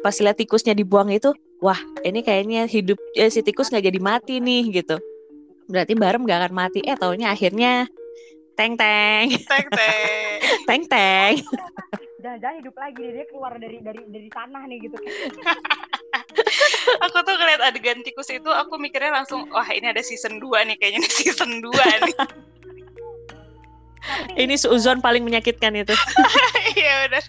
[0.01, 4.41] pas lihat tikusnya dibuang itu wah ini kayaknya hidup eh, si tikus nggak jadi mati
[4.41, 4.97] nih gitu
[5.69, 7.87] berarti Barem nggak akan mati eh taunya akhirnya
[8.57, 10.39] teng teng Tek tek.
[10.67, 11.35] teng teng
[12.23, 14.97] jangan-jangan hidup lagi dia keluar dari dari dari tanah nih gitu
[17.07, 20.77] Aku tuh ngeliat adegan tikus itu aku mikirnya langsung wah ini ada season 2 nih
[20.77, 22.17] kayaknya nih season 2 nih.
[24.01, 25.95] tapi ini suzon paling menyakitkan itu
[26.81, 27.23] Iya udah.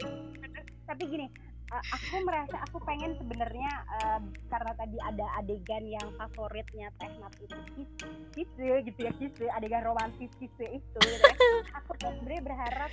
[0.91, 1.27] tapi gini
[1.71, 4.19] eh, aku merasa aku pengen sebenarnya eh,
[4.51, 7.89] karena tadi ada adegan yang favoritnya Tehnat itu kis
[8.35, 11.63] kise gitu ya kise adegan romantis kise itu gitu ya.
[11.79, 12.91] aku sebenarnya berharap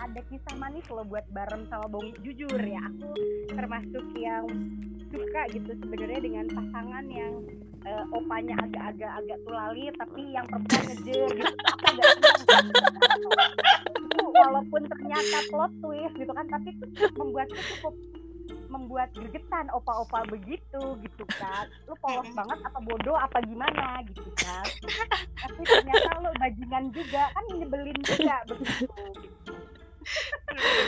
[0.00, 3.12] ada kisah manis loh buat bareng sama Bongi jujur ya aku
[3.52, 4.44] termasuk yang
[5.10, 7.34] suka gitu sebenarnya dengan pasangan yang
[7.84, 11.54] eh, opanya agak-agak agak tulali tapi yang perempuan ngejer gitu
[14.20, 16.70] aku walaupun ternyata plot twist gitu kan tapi
[17.18, 17.94] membuatku cukup
[18.70, 21.66] membuat gregetan opa-opa begitu gitu kan.
[21.90, 24.64] Lu polos banget apa bodoh apa gimana gitu kan.
[25.42, 28.86] Tapi ternyata lu bajingan juga kan nyebelin juga begitu.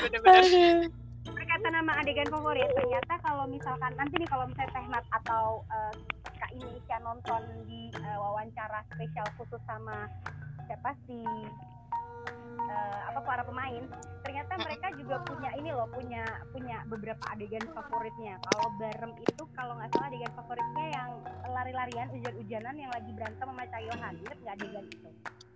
[0.07, 0.89] Bener-bener.
[1.23, 5.95] berkata nama adegan favorit ternyata kalau misalkan nanti nih kalau misalnya Tehnat atau eh,
[6.35, 10.11] Kak Indonesia nonton di eh, wawancara spesial khusus sama
[10.67, 11.23] siapa sih
[12.69, 13.85] eh, apa para pemain
[14.23, 19.73] ternyata mereka juga punya ini loh punya punya beberapa adegan favoritnya kalau Barem itu kalau
[19.77, 21.11] nggak salah adegan favoritnya yang
[21.53, 25.11] lari-larian hujan-hujanan yang lagi berantem sama Cayohan inget nggak adegan itu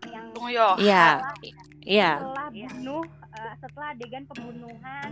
[0.07, 0.69] yang Tunggu yo.
[0.79, 1.35] Iya, setelah
[1.83, 2.11] iya.
[2.19, 5.11] setelah bunuh eh, setelah adegan pembunuhan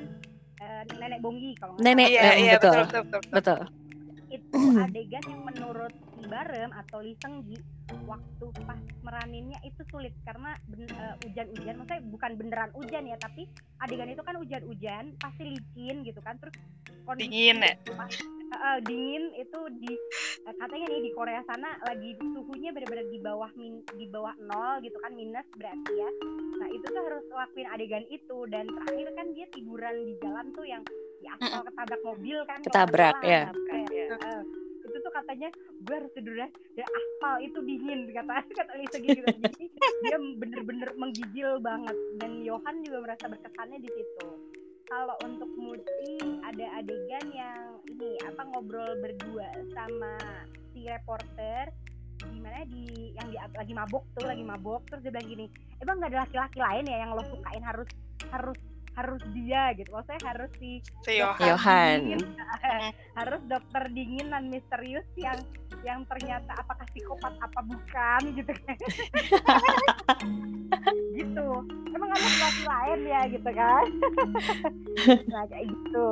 [0.62, 2.08] eh, nenek Bonggi kalau nggak Nenek.
[2.10, 2.72] Iya iya betul.
[2.86, 3.34] betul betul betul.
[3.34, 3.60] Betul.
[4.50, 5.94] Itu adegan yang menurut
[6.28, 7.58] Barem atau Li Senggi
[8.04, 10.12] waktu pas meraninnya itu sulit.
[10.24, 13.48] Karena eh, hujan-hujan maksudnya bukan beneran hujan ya tapi
[13.80, 16.36] adegan itu kan hujan-hujan pasti licin gitu kan.
[16.40, 16.54] Terus
[17.04, 17.74] kondisi Dingin ya.
[17.96, 18.22] pas-
[18.54, 19.92] eh, dingin itu di
[20.46, 24.80] eh, katanya nih di Korea sana lagi suhunya benar-benar di bawah min, di bawah nol
[24.80, 26.10] gitu kan minus berarti ya.
[26.54, 28.38] Nah itu tuh harus ngelakuin adegan itu.
[28.48, 30.82] Dan terakhir kan dia tiduran di jalan tuh yang
[31.20, 33.42] di aspal ketabrak mobil kan nggak Ketabrak, ya.
[33.50, 34.42] Nah, eh,
[34.84, 35.48] itu tuh katanya
[35.84, 39.24] gue harus tiduran di aspal itu dingin kata kata Lisa gitu.
[39.24, 39.66] Jadi
[40.04, 41.96] dia bener-bener menggigil banget.
[42.20, 44.28] Dan Johan juga merasa berkesannya di situ.
[44.84, 50.14] Kalau untuk Muti ada adegan yang ini apa ngobrol berdua sama
[50.76, 51.72] si reporter
[52.24, 54.84] gimana di yang di lagi mabok tuh lagi mabok.
[54.92, 55.46] Terus dia bilang gini
[55.80, 57.64] emang nggak ada laki-laki lain ya yang lo sukain?
[57.64, 57.88] Harus
[58.28, 58.58] harus
[58.94, 59.90] harus dia gitu.
[59.90, 61.98] Maksudnya harus si Si dokter Yohan.
[62.02, 62.22] dingin,
[63.18, 65.38] harus dokter dingin dan misterius yang
[65.84, 68.76] yang ternyata apakah psikopat apa bukan gitu kan.
[71.14, 71.46] Gitu.
[71.94, 73.86] Emang ada kelas lain ya gitu kan.
[75.30, 76.10] Nah kayak gitu.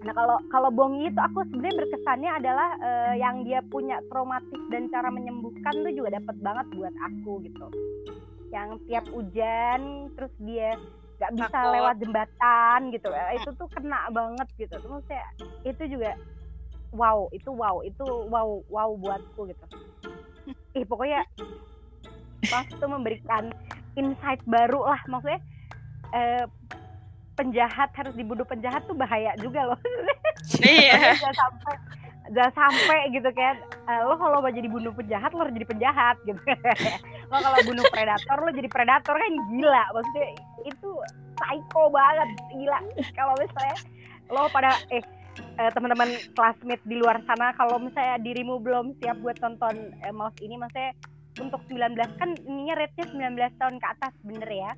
[0.00, 4.88] Nah kalau kalau Bongi itu aku sebenarnya berkesannya adalah eh, yang dia punya traumatis dan
[4.88, 7.66] cara menyembuhkan tuh juga dapat banget buat aku gitu.
[8.48, 10.80] Yang tiap hujan terus dia
[11.20, 11.72] nggak bisa Takut.
[11.76, 13.08] lewat jembatan gitu.
[13.12, 14.72] Eh, itu tuh kena banget gitu.
[14.80, 15.24] Terus saya
[15.68, 16.16] itu juga
[16.96, 19.64] wow itu wow itu wow wow buatku gitu.
[20.72, 21.20] Ih pokoknya
[22.48, 23.52] pas itu memberikan
[24.00, 25.00] insight baru lah.
[25.12, 25.44] Maksudnya
[26.16, 26.44] eh,
[27.36, 29.80] penjahat harus dibunuh penjahat tuh bahaya juga loh.
[30.64, 31.20] Iya.
[31.20, 31.74] jangan sampai
[32.32, 33.60] jangan sampai gitu kan.
[33.60, 36.40] Eh, lo kalau mau jadi bunuh penjahat lo harus jadi penjahat gitu.
[37.30, 39.84] Lo kalau bunuh predator lo jadi predator kan gila.
[39.94, 40.26] Maksudnya
[40.66, 40.90] itu
[41.38, 42.78] psycho banget gila
[43.16, 43.76] kalau misalnya
[44.30, 45.02] lo pada eh
[45.58, 50.36] eh, teman-teman classmate di luar sana kalau misalnya dirimu belum siap buat tonton eh, mouse
[50.42, 50.92] ini maksudnya
[51.40, 54.72] untuk 19 kan ininya rate-nya 19 tahun ke atas bener ya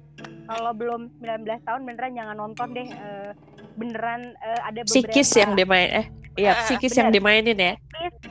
[0.47, 3.31] kalau belum 19 tahun beneran jangan nonton deh eh,
[3.75, 7.01] beneran eh, ada beberapa Psikis yang dimain eh iya Ah, psikis bener.
[7.05, 7.75] yang dimainin ya.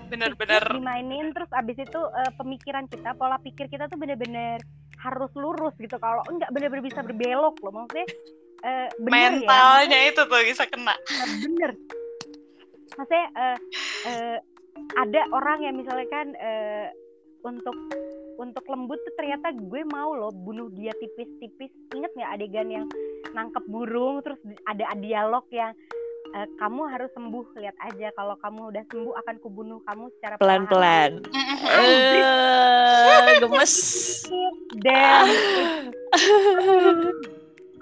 [0.09, 0.63] Bener-bener.
[0.73, 4.57] Dimainin terus abis itu eh, pemikiran kita pola pikir kita tuh bener-bener
[5.01, 5.97] harus lurus gitu.
[5.97, 7.73] Kalau enggak bener-bener bisa berbelok loh.
[7.73, 8.07] Maksudnya
[8.61, 9.29] eh, bener ya?
[9.41, 10.93] Mentalnya itu tuh bisa kena.
[10.95, 11.71] Nah, bener.
[12.95, 13.57] Maksudnya eh,
[14.07, 14.37] eh,
[14.97, 16.87] ada orang yang misalnya kan eh,
[17.41, 17.75] untuk
[18.37, 21.73] untuk lembut tuh ternyata gue mau loh bunuh dia tipis-tipis.
[21.97, 22.85] Inget nggak adegan yang
[23.33, 24.37] nangkep burung terus
[24.69, 25.73] ada dialog yang
[26.35, 30.67] eh, kamu harus sembuh lihat aja kalau kamu udah sembuh akan kubunuh kamu secara perlahan."
[30.67, 31.11] Pelan-pelan.
[31.71, 33.75] Eh, gemes.
[34.81, 35.27] dan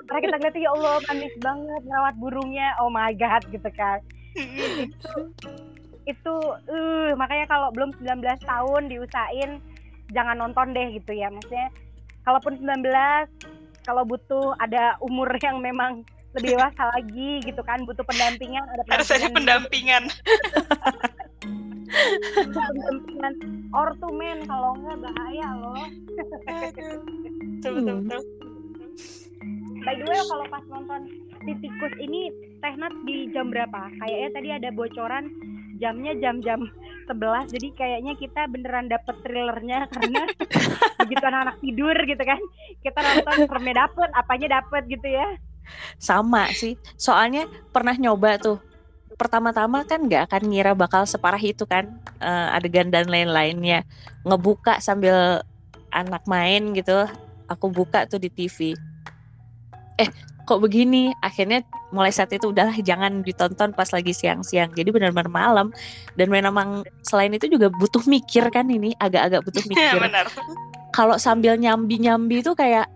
[0.09, 4.01] karena kita ngeliat ya Allah manis banget merawat burungnya oh my god gitu kan
[6.09, 9.61] itu uh makanya kalau belum 19 tahun diusahain
[10.09, 11.69] jangan nonton deh gitu ya maksudnya
[12.25, 12.89] kalaupun 19
[13.85, 16.01] kalau butuh ada umur yang memang
[16.37, 20.03] lebih dewasa lagi gitu kan butuh pendampingan ada Harus ada pendampingan.
[22.53, 23.33] pendampingan.
[23.73, 25.85] Ortumen kalau enggak bahaya loh.
[27.57, 28.21] Betul, betul, betul.
[29.79, 31.01] by the way kalau pas nonton
[31.47, 33.87] si tikus ini Tehnat di jam berapa?
[34.03, 35.31] Kayaknya tadi ada bocoran
[35.79, 36.67] jamnya jam-jam
[37.07, 40.27] 11 jadi kayaknya kita beneran dapet thrillernya karena
[41.07, 42.39] begitu anak-anak tidur gitu kan.
[42.83, 45.39] Kita nonton seremnya dapet apanya dapet gitu ya
[46.01, 46.75] Sama sih.
[46.95, 48.57] Soalnya pernah nyoba tuh.
[49.19, 51.89] Pertama-tama kan nggak akan ngira bakal separah itu kan
[52.23, 53.83] eh, adegan dan lain-lainnya.
[54.23, 55.43] Ngebuka sambil
[55.91, 57.05] anak main gitu.
[57.49, 58.77] Aku buka tuh di TV.
[59.99, 60.09] Eh,
[60.47, 61.11] kok begini?
[61.19, 64.73] Akhirnya mulai saat itu udahlah jangan ditonton pas lagi siang-siang.
[64.73, 65.67] Jadi benar-benar malam.
[66.13, 69.99] Dan memang selain itu juga butuh mikir kan ini, agak-agak butuh mikir.
[70.01, 70.25] Benar.
[70.89, 72.89] Kalau sambil nyambi-nyambi itu kayak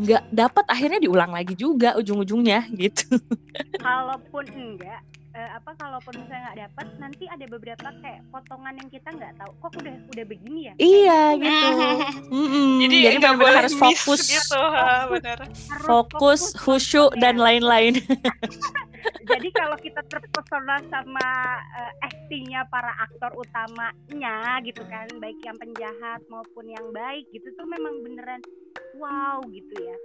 [0.00, 3.20] nggak dapat akhirnya diulang lagi juga ujung-ujungnya gitu.
[3.76, 9.08] kalaupun enggak eh, apa kalaupun misalnya nggak dapet nanti ada beberapa kayak potongan yang kita
[9.14, 11.68] nggak tahu kok udah udah begini ya Iya Kayak gitu.
[12.34, 12.70] Mm-mm.
[12.82, 14.60] Jadi, Jadi nggak benar-benar boleh harus miss fokus, gitu.
[14.60, 15.38] ha, benar.
[15.46, 17.94] harus fokus, khusyuk dan lain-lain.
[19.30, 21.28] jadi kalau kita terpesona sama
[21.78, 27.66] eh, actingnya para aktor utamanya gitu kan baik yang penjahat maupun yang baik gitu tuh
[27.68, 28.40] memang beneran
[29.00, 29.96] wow gitu ya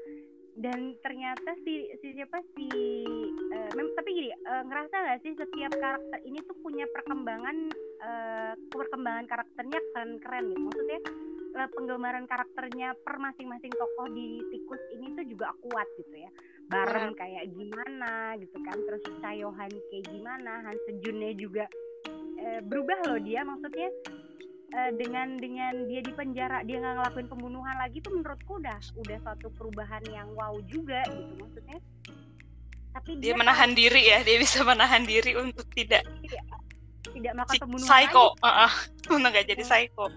[0.56, 2.40] dan ternyata si si siapa?
[2.56, 2.68] Si
[3.76, 7.58] mem- tapi gini eh, ngerasa nggak sih setiap karakter ini tuh punya perkembangan
[8.00, 10.62] eh, perkembangan karakternya keren keren gitu.
[10.64, 11.00] Maksudnya
[11.60, 16.32] eh, penggemaran karakternya per masing-masing tokoh di tikus ini tuh juga kuat gitu ya.
[16.72, 21.66] Bareng kayak gimana gitu kan terus Chayohan kayak gimana Han Sejunnya juga
[22.40, 23.44] eh, berubah loh dia.
[23.44, 23.92] Maksudnya
[24.74, 29.18] eh, dengan dengan dia di penjara dia nggak ngelakuin pembunuhan lagi tuh menurutku udah udah
[29.22, 31.80] suatu perubahan yang wow juga gitu maksudnya
[32.96, 36.08] tapi Dia dia, menahan diri ya, dia bisa menahan diri untuk tidak
[37.12, 38.26] tidak melakukan pembunuhan psycho.
[38.32, 38.44] lagi.
[38.48, 38.72] Heeh.
[39.20, 40.08] Untuk nggak jadi psycho.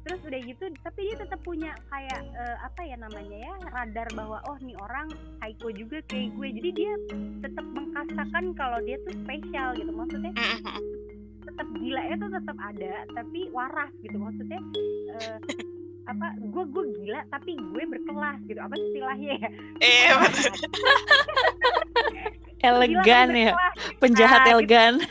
[0.00, 4.40] terus udah gitu tapi dia tetap punya kayak eh, apa ya namanya ya radar bahwa
[4.48, 6.92] oh nih orang psycho juga kayak gue jadi dia
[7.44, 10.32] tetap mengkasakan kalau dia tuh spesial gitu maksudnya.
[11.50, 14.16] Tetap gila ya tuh tetap ada tapi waras gitu.
[14.16, 14.60] Maksudnya
[15.18, 15.38] eh,
[16.08, 18.60] apa gue gue gila tapi gue berkelas gitu.
[18.62, 19.48] Apa istilahnya ya?
[19.50, 19.86] Tapi
[22.70, 23.74] Elegan ya, berkelas.
[23.98, 24.54] penjahat Ah, gitu.
[24.54, 24.94] elegan.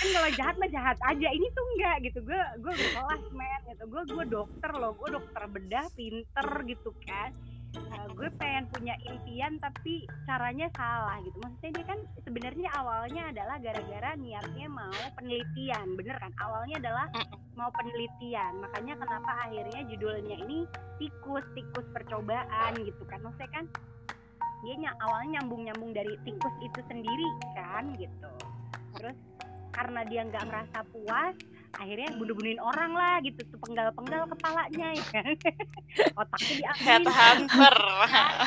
[0.00, 1.28] kan kalau jahat mah jahat aja.
[1.28, 2.18] Ini tuh enggak gitu.
[2.24, 3.84] Gue gue berkelas men gitu.
[3.90, 4.92] Gue gue dokter loh.
[4.96, 7.34] Gue dokter bedah pinter gitu kan
[7.76, 11.36] uh, gue pengen punya impian tapi caranya salah gitu.
[11.42, 15.86] Maksudnya dia kan sebenarnya awalnya adalah gara-gara niatnya mau penelitian.
[15.94, 16.32] Bener kan?
[16.40, 17.06] Awalnya adalah
[17.54, 18.52] mau penelitian.
[18.62, 20.66] Makanya kenapa akhirnya judulnya ini
[20.98, 23.22] tikus tikus percobaan gitu kan?
[23.22, 23.64] Maksudnya kan
[24.60, 28.30] dia ny awalnya nyambung nyambung dari tikus itu sendiri kan gitu.
[28.98, 29.16] Terus
[29.70, 31.34] karena dia nggak merasa puas
[31.78, 35.26] akhirnya bunuh-bunuhin orang lah gitu tuh penggal-penggal kepalanya ya kan
[36.20, 37.76] otaknya diambil hunter.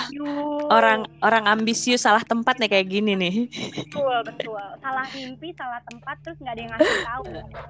[0.10, 0.68] Aduh.
[0.72, 3.36] Orang orang ambisius salah tempat nih kayak gini nih.
[3.74, 7.24] betul betul salah mimpi salah tempat terus nggak ada yang ngasih tahu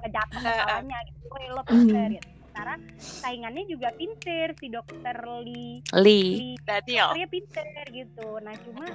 [0.04, 6.22] kejatuh kepalanya gitu lo gitu sementara saingannya juga pinter si dokter Lee Li.
[6.38, 7.10] Lee Daniel.
[7.18, 8.86] dia pinter gitu nah cuma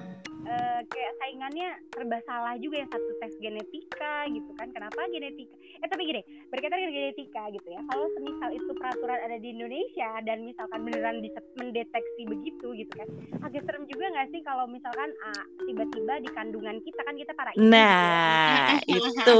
[0.47, 5.87] eh, kayak saingannya serba salah juga yang satu tes genetika gitu kan kenapa genetika eh
[5.91, 10.47] tapi gini berkaitan dengan genetika gitu ya kalau semisal itu peraturan ada di Indonesia dan
[10.47, 13.11] misalkan beneran bisa mendeteksi begitu gitu kan
[13.43, 17.51] agak serem juga nggak sih kalau misalkan ah, tiba-tiba di kandungan kita kan kita para
[17.59, 17.75] ibu gitu ya.
[17.75, 19.39] Nah, itu.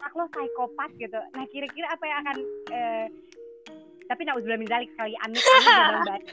[0.00, 1.20] Anak lo psikopat gitu.
[1.36, 2.36] Nah kira-kira apa yang akan
[2.72, 3.06] eh,
[4.08, 6.24] tapi nauzubillah min dzalik sekali amit amit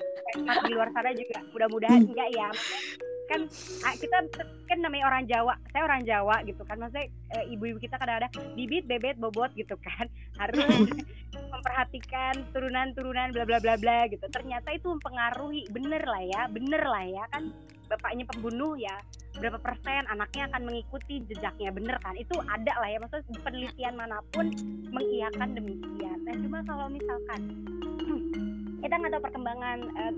[0.66, 2.50] di luar sana juga mudah-mudahan enggak ya
[3.28, 3.42] kan
[3.84, 4.18] ah, kita
[4.68, 8.88] kan namanya orang Jawa saya orang Jawa gitu kan maksudnya eh, ibu-ibu kita kadang-kadang bibit
[8.88, 10.08] bebet bobot gitu kan
[10.42, 10.64] harus
[11.54, 14.24] memperhatikan turunan-turunan bla bla bla bla gitu.
[14.30, 17.52] Ternyata itu mempengaruhi bener lah ya bener lah ya kan
[17.88, 19.00] bapaknya pembunuh ya
[19.38, 22.16] berapa persen anaknya akan mengikuti jejaknya bener kan?
[22.18, 24.52] Itu ada lah ya maksudnya penelitian mana pun
[24.92, 26.18] mengiyakan demikian.
[26.26, 27.42] Nah cuma kalau misalkan
[28.84, 30.14] kita nggak tahu perkembangan eh,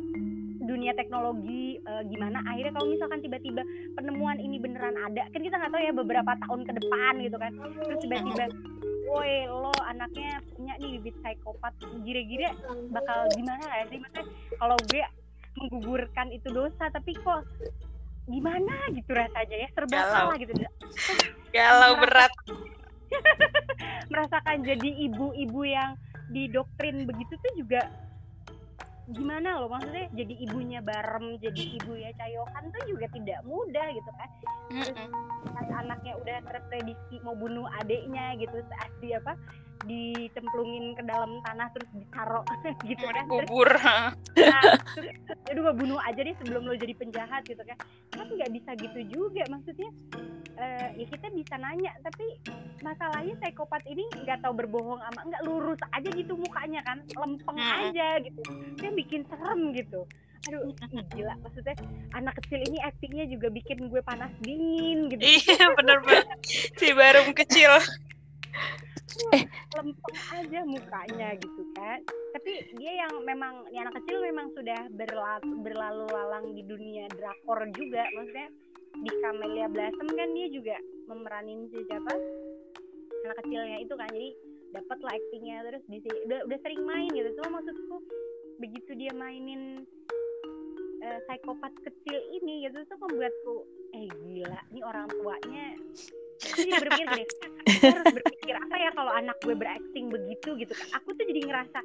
[0.70, 2.46] dunia teknologi eh, gimana?
[2.46, 3.66] Akhirnya kalau misalkan tiba-tiba
[3.98, 7.52] penemuan ini beneran ada kan kita nggak tahu ya beberapa tahun ke depan gitu kan.
[7.58, 8.46] Terus tiba-tiba
[9.10, 11.74] woi lo anaknya punya nih bibit psikopat.
[12.06, 12.54] Gire-gire
[12.94, 13.98] bakal gimana ya sih?
[13.98, 14.26] Maksudnya
[14.62, 15.02] kalau gue
[15.58, 17.42] menggugurkan itu dosa tapi kok
[18.30, 19.68] gimana gitu rasanya ya?
[19.74, 20.14] Serba Galau.
[20.14, 20.54] salah gitu.
[21.50, 22.34] Galau berat.
[24.14, 25.98] merasakan jadi ibu-ibu yang
[26.30, 27.82] didoktrin begitu tuh juga
[29.10, 34.12] gimana loh maksudnya jadi ibunya barem jadi ibu ya cayokan tuh juga tidak mudah gitu
[34.14, 34.30] kan
[34.70, 35.10] Mm-mm.
[35.50, 39.34] pas anaknya udah terprediksi mau bunuh adiknya gitu saat di apa
[39.88, 42.44] dicemplungin ke dalam tanah terus ditaruh
[42.90, 43.70] gitu kan dikubur.
[44.44, 45.16] nah, terus
[45.48, 47.78] aduh gue bunuh aja deh sebelum lo jadi penjahat gitu kan
[48.14, 49.90] kan nggak bisa gitu juga maksudnya
[50.60, 52.26] eh, ya kita bisa nanya tapi
[52.84, 57.80] masalahnya psikopat ini nggak tahu berbohong ama nggak lurus aja gitu mukanya kan lempeng Mm-mm.
[57.92, 58.42] aja gitu
[58.80, 60.08] dia bikin serem gitu
[60.48, 60.72] aduh
[61.12, 61.76] gila maksudnya
[62.16, 66.40] anak kecil ini aktingnya juga bikin gue panas dingin gitu Iya bener banget.
[66.80, 67.76] Si Barum kecil.
[69.76, 72.00] Lempeng aja mukanya gitu kan.
[72.38, 77.68] Tapi dia yang memang ini anak kecil memang sudah berlalu, berlalu lalang di dunia drakor
[77.76, 78.06] juga.
[78.16, 78.50] Maksudnya
[79.00, 80.78] di Camellia Blossom kan dia juga
[81.10, 82.14] memeranin si siapa?
[83.28, 84.10] Anak kecilnya itu kan.
[84.10, 84.30] Jadi
[84.70, 85.58] dapat lah actingnya.
[85.68, 85.98] Terus di
[86.30, 87.30] udah udah sering main gitu.
[87.42, 87.98] Cuma maksudku
[88.60, 89.88] begitu dia mainin
[91.00, 93.56] eh, psikopat kecil ini gitu tuh membuatku
[93.96, 95.74] eh gila ini orang tuanya
[96.40, 97.28] jadi berpikir.
[97.70, 100.88] Gini harus berpikir apa ya kalau anak gue berakting begitu gitu kan?
[101.04, 101.80] Aku tuh jadi ngerasa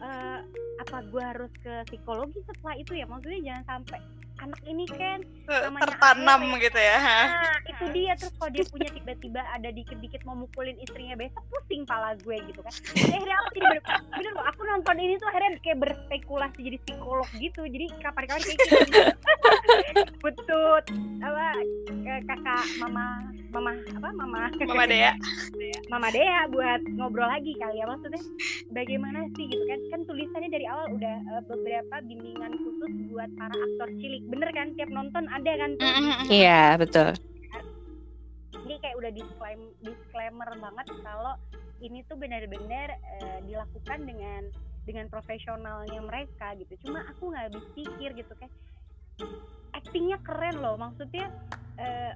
[0.00, 0.38] eh,
[0.80, 3.04] apa gue harus ke psikologi setelah itu ya?
[3.06, 4.00] Maksudnya jangan sampai
[4.44, 6.96] anak ini kan Namanya Tertanam ayah, gitu ya.
[7.04, 11.84] nah itu dia terus kalau dia punya tiba-tiba ada dikit-dikit mau mukulin istrinya besok pusing
[11.84, 12.72] pala gue gitu kan.
[12.96, 13.78] Jadi akhirnya aku jadi
[14.08, 17.60] bener loh aku nonton ini tuh akhirnya kayak berspekulasi jadi psikolog gitu.
[17.68, 19.00] Jadi kapan-kapan kayak gitu.
[20.24, 20.80] Betul
[21.20, 21.46] apa
[21.92, 23.06] eh, kakak mama
[23.52, 24.40] mama apa mama.
[24.64, 25.12] Mama Dea.
[25.92, 28.18] Mama Dea buat ngobrol lagi kali ya maksudnya
[28.72, 29.80] bagaimana sih gitu kan.
[29.92, 34.68] Kan tulisannya dari awal udah eh, beberapa bimbingan khusus buat para aktor cilik bener kan
[34.74, 36.26] tiap nonton ada kan tuh Mm-mm.
[36.26, 37.14] Iya, betul.
[38.64, 41.36] ini kayak udah disclaim, disclaimer banget kalau
[41.84, 44.42] ini tuh benar-benar eh, dilakukan dengan
[44.84, 48.50] dengan profesionalnya mereka gitu cuma aku nggak habis pikir gitu kan
[49.72, 51.28] actingnya keren loh maksudnya
[51.80, 52.12] eh,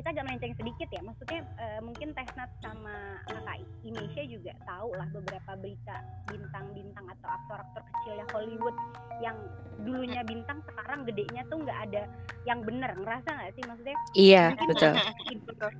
[0.00, 5.04] kita agak melenceng sedikit ya maksudnya eh, mungkin Tesnat sama kakak Inesha juga tahu lah
[5.12, 5.96] beberapa berita
[6.32, 8.76] bintang-bintang atau aktor-aktor kecil ya Hollywood
[9.20, 9.36] yang
[9.84, 12.02] dulunya bintang sekarang gedenya tuh nggak ada
[12.48, 14.92] yang bener ngerasa nggak sih maksudnya Iya, Mungkin betul.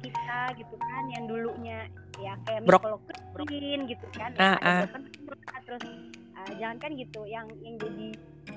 [0.05, 1.79] kita gitu kan yang dulunya
[2.21, 2.85] ya kayak Brok.
[2.85, 3.01] Nicole
[3.49, 4.31] Kidman gitu kan.
[4.37, 5.03] Broken
[5.49, 5.83] Heart, terus
[6.41, 8.09] uh, jangan kan gitu yang yang jadi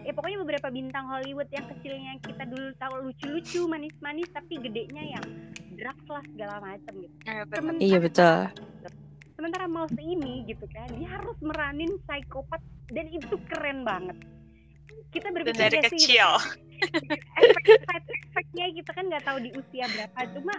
[0.08, 5.26] ya pokoknya beberapa bintang Hollywood yang kecilnya kita dulu tahu lucu-lucu manis-manis tapi gedenya yang
[5.76, 7.58] drugs lah segala macam gitu Iya, bener.
[7.60, 8.38] sementara Iya, betul.
[9.34, 12.62] sementara Mouse ini gitu kan dia harus meranin psikopat
[12.94, 14.16] dan itu keren banget
[15.14, 16.30] kita berpikir dari sih kecil.
[17.38, 20.56] efek side efeknya kita kan nggak tahu di usia berapa cuma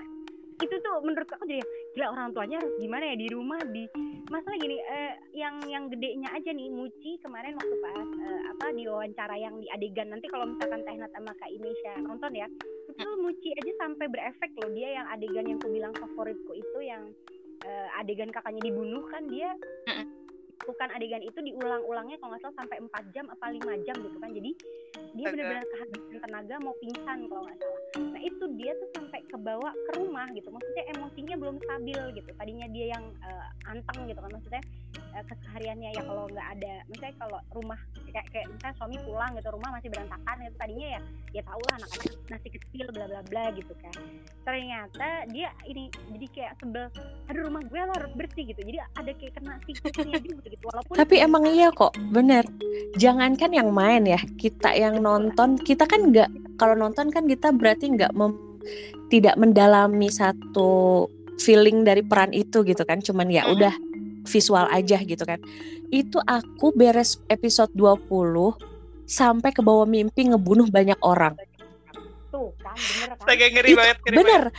[0.62, 1.62] itu tuh menurut aku jadi
[1.94, 3.86] gila orang tuanya harus gimana ya di rumah di
[4.26, 8.82] masalah gini eh, yang yang gedenya aja nih Muci kemarin waktu pas eh, apa di
[8.90, 12.50] wawancara yang di adegan nanti kalau misalkan Teh Nat sama Kak Inesha nonton ya
[12.90, 17.02] itu Muci aja sampai berefek loh dia yang adegan yang aku bilang favoritku itu yang
[17.62, 19.54] eh, adegan kakaknya dibunuh kan dia
[20.64, 24.30] bukan adegan itu diulang-ulangnya kalau nggak salah sampai 4 jam apa lima jam gitu kan
[24.32, 24.50] jadi
[25.14, 29.70] dia benar-benar kehabisan tenaga mau pingsan kalau nggak salah nah itu dia tuh sampai kebawa
[29.70, 30.50] ke rumah gitu.
[30.50, 32.30] Maksudnya emosinya belum stabil gitu.
[32.34, 34.62] Tadinya dia yang eh, anteng gitu kan maksudnya
[34.94, 37.78] eh, kesehariannya ya kalau nggak ada misalnya kalau rumah
[38.10, 41.00] kayak kayak misalnya suami pulang gitu rumah masih berantakan gitu tadinya ya
[41.34, 43.94] ya tau lah anak-anak masih kecil bla bla bla gitu kan
[44.44, 46.86] ternyata dia ini jadi kayak sebel
[47.24, 50.94] aduh rumah gue lo harus bersih gitu jadi ada kayak kena siklusnya juga gitu walaupun
[50.94, 52.44] Tapi emang iya kok, bener.
[52.94, 56.28] Jangankan yang main ya, kita yang nonton, kita kan nggak
[56.60, 58.60] kalau nonton kan kita berarti nggak mem-
[59.08, 61.04] tidak mendalami satu
[61.40, 63.52] feeling dari peran itu gitu kan, cuman ya Mm.
[63.56, 63.74] udah
[64.24, 65.38] visual aja gitu kan.
[65.92, 68.56] Itu aku beres episode 20
[69.04, 71.36] sampai ke bawah mimpi ngebunuh banyak orang.
[72.34, 74.42] tuh kan bener kan ngeri Itu banget, ngeri bener.
[74.50, 74.54] banget.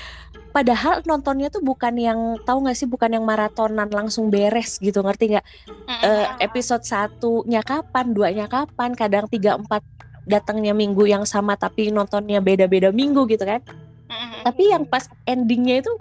[0.55, 5.35] Padahal nontonnya tuh bukan yang tahu nggak sih bukan yang maratonan langsung beres gitu ngerti
[5.35, 5.45] nggak?
[5.67, 5.99] Mm-mm.
[6.07, 9.83] eh, episode satunya kapan, duanya kapan, kadang tiga empat
[10.23, 13.59] datangnya minggu yang sama tapi nontonnya beda-beda minggu gitu kan.
[14.07, 14.47] Mm-mm.
[14.47, 15.91] Tapi yang pas endingnya itu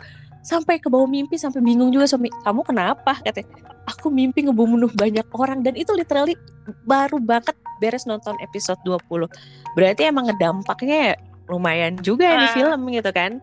[0.44, 3.16] sampai ke bawah mimpi sampai bingung juga suami kamu kenapa?
[3.24, 3.48] katanya.
[3.88, 5.64] Aku mimpi ngebunuh banyak orang.
[5.64, 6.36] Dan itu literally
[6.84, 9.28] baru banget beres nonton episode 20
[9.74, 11.14] berarti emang ngedampaknya ya
[11.50, 12.54] lumayan juga ya di Ah.
[12.54, 13.42] film gitu kan?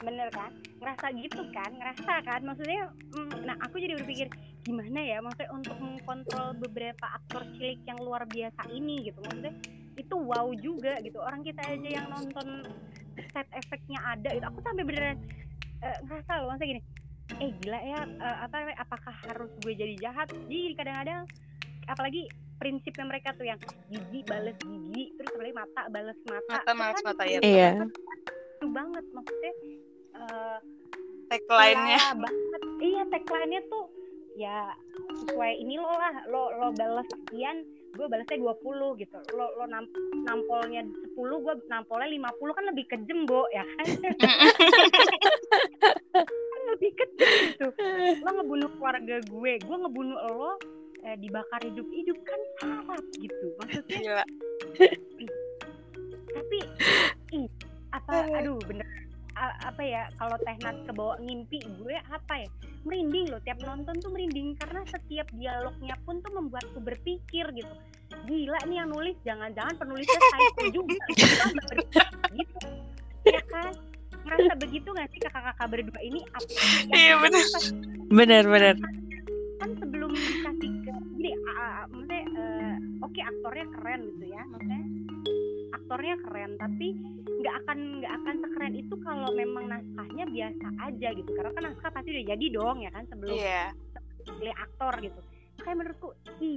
[0.00, 0.52] Bener kan?
[0.80, 1.70] Ngerasa gitu kan?
[1.76, 2.40] Ngerasa kan?
[2.44, 4.32] Maksudnya mm, nah aku jadi berpikir
[4.64, 5.20] gimana ya?
[5.20, 9.20] Maksudnya untuk mengkontrol beberapa aktor cilik yang luar biasa ini gitu.
[9.20, 9.52] Maksudnya
[9.98, 11.20] itu wow juga gitu.
[11.20, 12.64] Orang kita aja yang nonton
[13.34, 15.18] set efeknya ada itu aku sampai beneran
[15.84, 16.82] eh, ngerasa loh maksudnya gini
[17.40, 21.22] eh gila ya eh, apa namanya apakah harus gue jadi jahat jadi kadang-kadang
[21.84, 22.22] apalagi
[22.56, 23.60] prinsipnya mereka tuh yang
[23.92, 27.38] gigi bales gigi terus apalagi mata bales mata Mata Itu balas kan mata, ya.
[27.42, 27.70] Iya.
[28.54, 29.52] itu banget maksudnya
[30.14, 30.58] eh,
[31.24, 31.98] Tagline-nya.
[31.98, 32.60] Iya banget.
[32.84, 33.84] Iya tagline-nya tuh
[34.34, 34.58] ya
[35.24, 37.64] sesuai ini lo lah lo lo balas sekian
[37.94, 39.18] gue balasnya 20 gitu.
[39.38, 39.86] Lo lo nam,
[40.26, 43.86] nampolnya 10 gue nampolnya 50 kan lebih kejem bo ya kan?
[46.14, 47.66] Kan lebih kejem gitu.
[48.22, 50.52] Lo ngebunuh keluarga gue gue ngebunuh lo
[51.04, 53.46] eh, dibakar hidup-hidup kan salah gitu.
[53.62, 54.24] Maksudnya Gila.
[56.34, 56.58] tapi
[57.30, 57.46] ih,
[57.94, 58.86] apa aduh bener
[59.52, 62.48] apa ya kalau Tehnat kebawa ngimpi gue apa ya
[62.84, 63.40] merinding loh.
[63.42, 67.74] Tiap nonton tuh merinding karena setiap dialognya pun tuh membuatku berpikir gitu.
[68.24, 71.04] Gila nih yang nulis jangan-jangan penulisnya psycho juga.
[72.36, 72.58] Gitu
[73.26, 73.72] ya kan?
[74.24, 76.20] Ngerasa begitu gak sih kakak-kakak berdua ini?
[76.32, 76.48] Apa
[76.92, 77.44] Iya, bener.
[78.08, 78.76] bener-bener
[79.54, 84.82] kan sebelum dikasih ke jadi a- maksudnya eh, oke aktornya keren gitu ya maksudnya
[85.84, 86.96] aktornya keren tapi
[87.44, 91.30] nggak akan nggak akan sekeren itu kalau memang naskahnya biasa aja gitu.
[91.36, 93.64] Karena kan naskah pasti udah jadi dong ya kan sebelum Iya.
[94.24, 95.20] pilih aktor gitu.
[95.60, 96.08] Kayak menurutku
[96.40, 96.56] ih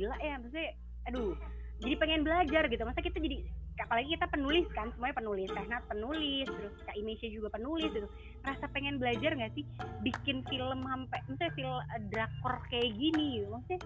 [0.00, 0.72] gila ya maksudnya
[1.04, 1.36] aduh
[1.84, 2.82] jadi pengen belajar gitu.
[2.88, 3.44] Masa kita jadi
[3.82, 8.08] apalagi kita penulis kan semuanya penulis Tehnat penulis terus Kak Inesha juga penulis gitu.
[8.40, 9.68] Rasa pengen belajar nggak sih
[10.00, 13.52] bikin film sampai misalnya film eh, drakor kayak gini gitu?
[13.52, 13.78] Maksudnya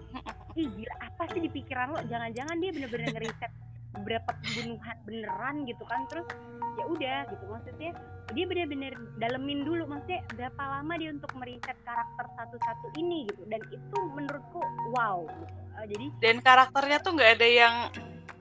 [0.55, 1.99] ih gila apa sih di pikiran lo?
[2.07, 3.51] Jangan-jangan dia bener-bener ngeriset
[3.93, 6.27] beberapa pembunuhan beneran gitu kan terus
[6.75, 7.91] ya udah gitu maksudnya
[8.27, 13.61] dia bener-bener dalemin dulu maksudnya berapa lama dia untuk meriset karakter satu-satu ini gitu dan
[13.65, 14.59] itu menurutku
[14.91, 15.43] wow gitu.
[15.77, 17.75] Eh, jadi Dan karakternya tuh nggak ada yang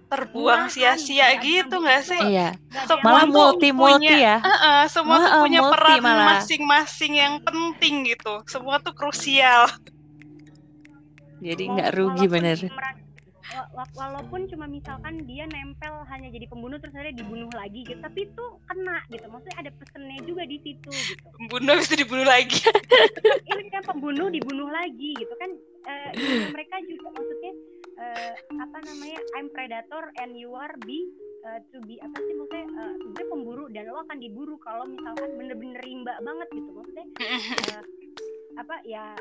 [0.07, 2.21] terbuang sia-sia ada gitu nggak sih?
[2.25, 2.55] iya
[2.87, 6.27] Semua malah tuh multi-multi punya- ya Heeh, semua tuh Heeh, punya multi peran malah.
[6.33, 8.35] masing-masing yang penting gitu.
[8.47, 9.67] Semua tuh krusial.
[11.37, 12.57] jadi nggak rugi bener
[13.97, 18.01] walaupun cuma misalkan dia nempel hanya jadi pembunuh terus akhirnya dibunuh lagi gitu.
[18.01, 19.27] Tapi itu kena gitu.
[19.29, 21.27] Maksudnya ada pesennya juga di situ gitu.
[21.37, 22.61] Pembunuh bisa dibunuh lagi.
[23.51, 25.51] ini kan pembunuh dibunuh lagi gitu kan.
[25.87, 27.53] Eh, ininya mereka juga maksudnya
[27.97, 31.07] eh, apa namanya I'm predator and you are be
[31.47, 35.31] eh, to be apa sih maksudnya eh, gue pemburu dan lo akan diburu kalau misalkan
[35.39, 36.71] bener-bener rimba banget gitu.
[36.75, 37.07] Maksudnya
[37.71, 37.83] eh,
[38.57, 39.15] apa ya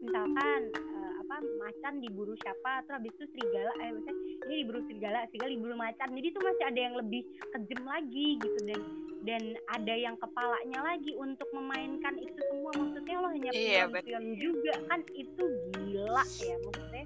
[0.00, 4.18] misalkan eh, apa macan diburu siapa terus habis itu serigala eh maksudnya
[4.50, 6.08] ini diburu serigala serigala diburu macan.
[6.10, 7.22] Jadi itu masih ada yang lebih
[7.54, 8.80] kejam lagi gitu dan
[9.22, 12.70] dan ada yang kepalanya lagi untuk memainkan itu semua.
[12.74, 15.00] Maksudnya lo hanya Iya, film-film juga kan?
[15.14, 17.04] Itu gila ya maksudnya.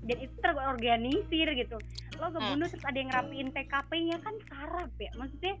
[0.00, 1.76] Dan itu terorganisir gitu.
[2.16, 5.12] Lo ngebunuh terus ada yang ngerapiin TKP-nya kan sarap ya.
[5.20, 5.54] Maksudnya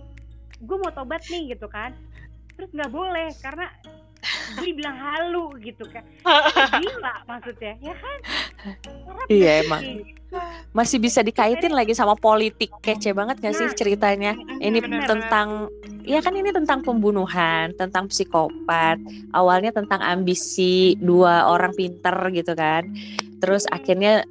[0.68, 1.96] gue mau tobat nih gitu kan.
[2.60, 3.72] Terus nggak boleh karena
[4.58, 6.02] gue bilang halu gitu kan
[6.80, 8.18] gila maksudnya ya kan
[9.20, 9.82] Sarap Iya, emang.
[10.74, 12.70] Masih bisa dikaitin lagi sama politik.
[12.82, 14.32] Kece banget gak sih Nah, ceritanya?
[14.58, 15.06] Ini bener-bener.
[15.06, 15.48] tentang
[16.02, 18.98] ya kan ini tentang pembunuhan, tentang psikopat.
[19.34, 22.90] Awalnya tentang ambisi dua orang pinter gitu kan.
[23.42, 24.26] Terus akhirnya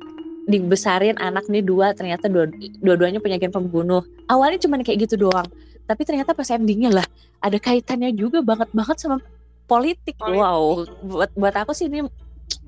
[0.49, 2.49] dibesarin anak nih dua ternyata dua,
[2.83, 4.03] dua-duanya punya gen pembunuh.
[4.27, 5.47] Awalnya cuma kayak gitu doang.
[5.87, 7.07] Tapi ternyata pas endingnya lah
[7.39, 9.23] ada kaitannya juga banget banget sama
[9.69, 10.17] politik.
[10.17, 10.41] Politik.
[10.41, 12.01] Wow, buat buat aku sih ini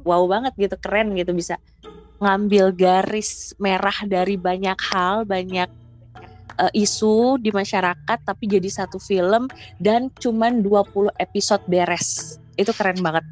[0.06, 1.58] wow banget gitu, keren gitu bisa
[2.22, 5.66] ngambil garis merah dari banyak hal, banyak
[6.62, 9.50] eh, isu di masyarakat tapi jadi satu film
[9.82, 12.38] dan cuman 20 episode beres.
[12.54, 13.26] Itu keren banget.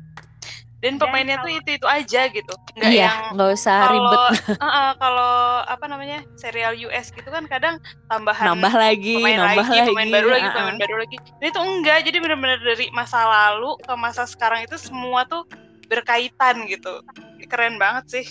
[0.80, 2.54] Dan Dan pemainnya tuh itu itu aja gitu.
[2.80, 5.34] Nggak iya, yang nggak usah ribet kalau uh-uh, kalau
[5.68, 7.76] apa namanya serial US gitu kan kadang
[8.08, 9.90] tambahan nambah lagi, pemain nambah lagi, lagi.
[9.92, 11.18] pemain baru lagi, ah, pemain baru lagi.
[11.20, 15.44] Ini tuh enggak, jadi benar-benar dari masa lalu ke masa sekarang itu semua tuh
[15.92, 17.04] berkaitan gitu.
[17.52, 18.26] Keren banget sih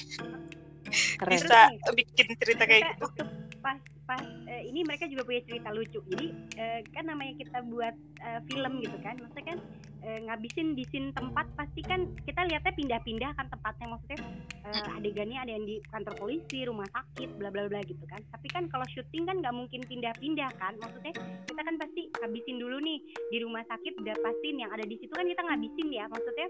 [1.20, 1.30] Keren.
[1.36, 3.24] bisa bikin cerita kayak gitu.
[3.60, 3.78] pas
[4.08, 7.94] pas eh, ini mereka juga punya cerita lucu jadi eh, kan namanya kita buat
[8.24, 9.58] eh, film gitu kan maksudnya kan
[10.02, 14.20] eh, ngabisin di scene tempat pasti kan kita lihatnya pindah-pindah kan tempatnya maksudnya
[14.68, 18.20] eh, adegannya ada yang di kantor polisi rumah sakit bla bla bla gitu kan.
[18.30, 21.14] Tapi kan kalau syuting kan nggak mungkin pindah-pindah kan maksudnya
[21.46, 22.98] kita kan pasti ngabisin dulu nih
[23.30, 26.48] di rumah sakit udah pastiin yang ada di situ kan kita ngabisin ya maksudnya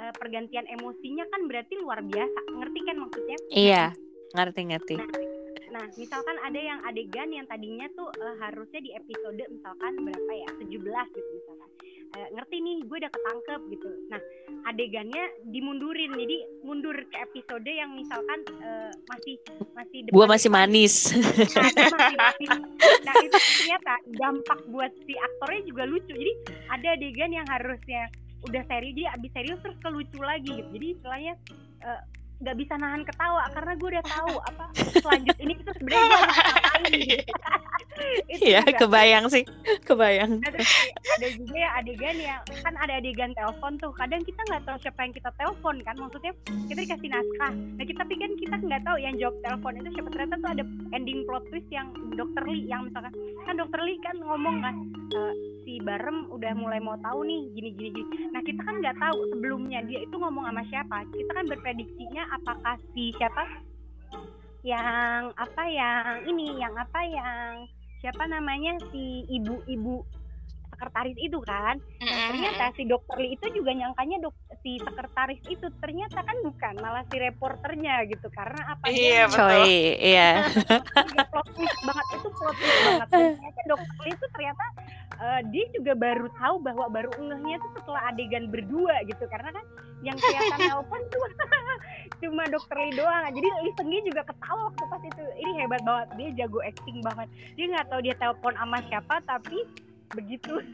[0.00, 3.36] eh, pergantian emosinya kan berarti luar biasa ngerti kan maksudnya?
[3.52, 3.84] Iya,
[4.32, 4.96] ngerti-ngerti.
[4.96, 5.35] Nah,
[5.94, 10.48] misalkan ada yang adegan yang tadinya tuh eh, harusnya di episode misalkan berapa ya?
[10.60, 10.68] 17
[11.12, 11.70] gitu misalkan.
[12.06, 13.88] Eh, ngerti nih, gue udah ketangkep gitu.
[14.08, 14.20] Nah,
[14.64, 16.14] adegannya dimundurin.
[16.14, 19.36] Jadi mundur ke episode yang misalkan eh, masih
[19.74, 20.94] masih Gua depan- masih manis.
[21.12, 22.50] Nah, dia masih manis.
[23.04, 26.12] Nah, itu ternyata dampak buat si aktornya juga lucu.
[26.14, 26.32] Jadi
[26.70, 28.08] ada adegan yang harusnya
[28.46, 30.68] udah seri dia abis serius terus kelucu lagi gitu.
[30.72, 31.34] Jadi istilahnya
[31.82, 32.00] eh,
[32.36, 34.64] nggak bisa nahan ketawa karena gue udah tahu apa
[35.02, 36.92] selanjut ini itu sebenarnya gue ngapain.
[38.28, 38.76] Itu Iya, juga.
[38.84, 39.40] kebayang sih.
[39.82, 40.44] Kebayang.
[40.44, 40.60] ada,
[41.16, 45.00] ada juga ya adegan yang kan ada adegan telepon tuh kadang kita nggak tahu siapa
[45.00, 46.32] yang kita telepon kan maksudnya
[46.68, 50.08] kita dikasih naskah nah kita tapi kan kita nggak tahu yang jawab telepon itu siapa
[50.12, 53.10] ternyata tuh ada ending plot twist yang dokter Lee yang misalkan
[53.42, 54.74] kan dokter Lee kan ngomong kan
[55.10, 55.32] "Eh,
[55.66, 58.30] si Barem udah mulai mau tahu nih gini gini gini.
[58.30, 61.02] Nah kita kan nggak tahu sebelumnya dia itu ngomong sama siapa.
[61.10, 63.42] Kita kan berprediksinya apakah si siapa?
[64.62, 67.66] Yang apa yang ini yang apa yang
[67.98, 68.78] siapa namanya?
[68.94, 70.06] Si ibu-ibu
[70.76, 71.80] sekretaris itu kan.
[72.04, 76.74] Nah, ternyata si dokter Lee itu juga nyangkanya dok si sekretaris itu ternyata kan bukan
[76.84, 78.28] malah si reporternya gitu.
[78.28, 78.84] Karena apa?
[78.92, 79.48] Iya, betul.
[79.48, 80.30] Coy, iya.
[81.32, 83.08] plot twist banget itu plot twist banget.
[83.08, 84.64] Ternyata dokter Lee itu ternyata
[85.16, 89.24] eh, dia juga baru tahu bahwa baru ngehnya itu setelah adegan berdua gitu.
[89.32, 89.64] Karena kan
[90.04, 91.24] yang kelihatan nelpon tuh
[92.22, 93.24] cuma dokter Lee doang.
[93.32, 95.22] Jadi Lee Senggi juga ketawa waktu pas itu.
[95.40, 97.28] Ini hebat banget dia jago acting banget.
[97.56, 99.58] Dia nggak tahu dia telepon sama siapa tapi
[100.14, 100.54] begitu.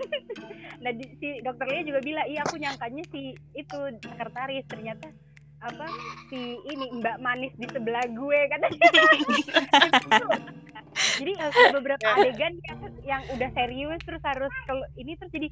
[0.83, 5.15] Nah di, si dokter Lia juga bilang iya aku nyangkanya si itu sekretaris ternyata
[5.63, 5.87] apa
[6.27, 8.83] si ini Mbak Manis di sebelah gue katanya
[11.23, 15.49] jadi ada beberapa adegan yang, yang udah serius terus harus kalau ini terus jadi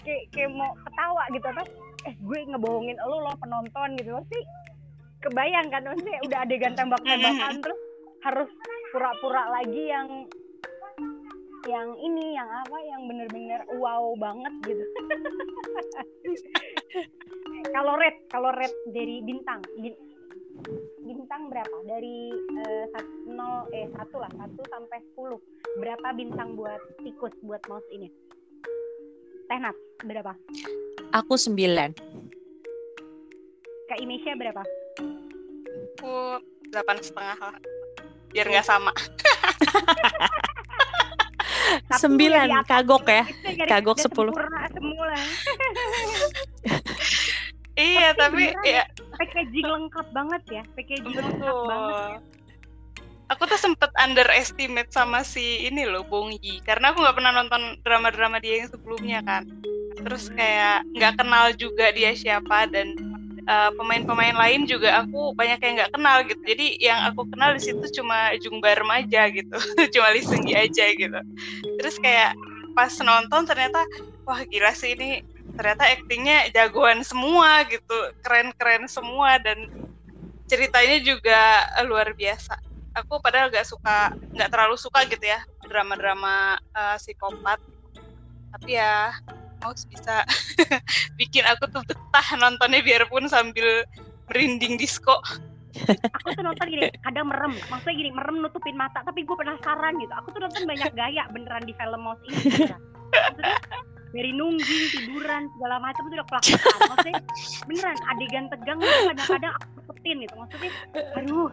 [0.00, 1.62] kayak, kayak mau ketawa gitu apa
[2.08, 4.16] eh gue ngebohongin lo lo penonton gitu.
[4.16, 4.40] Pasti
[5.20, 7.80] kebayang kan maksudnya udah adegan tembak-tembakan terus
[8.24, 8.48] harus
[8.92, 10.24] pura-pura lagi yang
[11.70, 14.84] yang ini yang apa yang bener-bener wow banget gitu.
[17.70, 19.62] Kalau red kalau red dari bintang.
[19.78, 20.00] Bin-
[21.06, 21.76] bintang berapa?
[21.86, 22.86] Dari eh,
[23.30, 25.38] nol eh satu lah satu sampai sepuluh.
[25.78, 28.10] Berapa bintang buat tikus buat mouse ini?
[29.46, 30.34] Tehnat berapa?
[31.14, 31.94] Aku sembilan.
[33.90, 34.62] Kak Imesha berapa?
[35.98, 36.14] Aku
[36.70, 37.58] delapan setengah lah.
[38.30, 38.94] Biar nggak sama.
[41.70, 43.24] Tapi Sembilan, kagok ya.
[43.66, 44.06] Kagok udah 10.
[44.06, 45.14] sempurna semula
[47.80, 48.84] Iya, Tapi ya
[49.16, 52.18] packaging lengkap banget ya packaging lengkap banget ya.
[52.18, 52.38] betul.
[53.30, 56.58] Aku tuh sempet underestimate sama si ini loh, Bong Yi.
[56.66, 59.46] Karena aku nggak pernah nonton drama-drama dia yang sebelumnya kan.
[60.02, 62.90] Terus kayak nggak kenal juga dia siapa dan
[63.50, 66.42] uh, pemain-pemain lain juga aku banyak yang nggak kenal gitu.
[66.46, 69.56] Jadi yang aku kenal di situ cuma Jung Barem aja gitu,
[69.94, 71.20] cuma Lee aja gitu.
[71.82, 72.38] Terus kayak
[72.78, 73.82] pas nonton ternyata
[74.22, 75.26] wah gila sih ini.
[75.58, 79.58] Ternyata aktingnya jagoan semua gitu, keren-keren semua dan
[80.48, 82.56] ceritanya juga luar biasa.
[82.96, 87.60] Aku padahal gak suka nggak terlalu suka gitu ya drama-drama uh, psikopat.
[88.50, 89.14] Tapi ya
[89.60, 90.24] mau bisa
[91.20, 93.84] bikin aku tuh betah nontonnya biarpun sambil
[94.32, 95.20] merinding disco.
[96.20, 97.54] Aku tuh nonton gini kadang merem.
[97.70, 100.12] Maksudnya gini merem nutupin mata tapi gue penasaran gitu.
[100.18, 102.66] Aku tuh nonton banyak gaya beneran di film Mouse ini
[103.10, 103.58] maksudnya
[104.10, 106.58] dari nungging tiduran segala macam itu udah kelakuan
[106.90, 107.20] maksudnya
[107.70, 110.34] beneran adegan tegang kadang-kadang aku sepetin gitu.
[110.34, 110.70] Maksudnya
[111.14, 111.48] aduh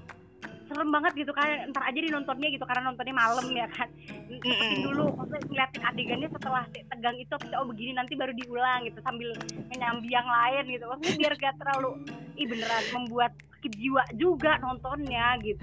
[0.67, 3.87] serem banget gitu kan ntar aja di nontonnya gitu karena nontonnya malam ya kan?
[4.27, 9.31] Mm dulu maksudnya ngeliatin adegannya setelah tegang itu oh begini nanti baru diulang gitu sambil
[9.73, 10.83] menyambi yang lain gitu.
[10.87, 11.91] Maksudnya biar gak terlalu
[12.37, 15.59] ih beneran membuat sakit jiwa juga nontonnya gitu.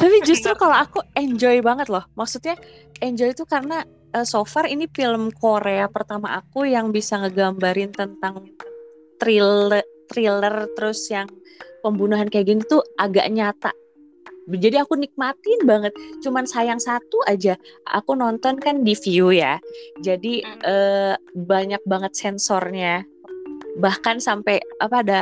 [0.00, 2.02] Tapi justru kalau aku enjoy banget loh.
[2.16, 2.56] Maksudnya
[3.04, 3.84] enjoy itu karena
[4.16, 8.48] uh, so far ini film Korea pertama aku yang bisa ngegambarin tentang
[9.20, 11.28] thriller thriller terus yang
[11.84, 13.70] pembunuhan kayak gini tuh agak nyata
[14.58, 15.94] jadi aku nikmatin banget.
[16.24, 17.54] Cuman sayang satu aja
[17.86, 19.60] aku nonton kan di view ya.
[20.02, 23.04] Jadi eh, banyak banget sensornya.
[23.78, 25.20] Bahkan sampai apa ada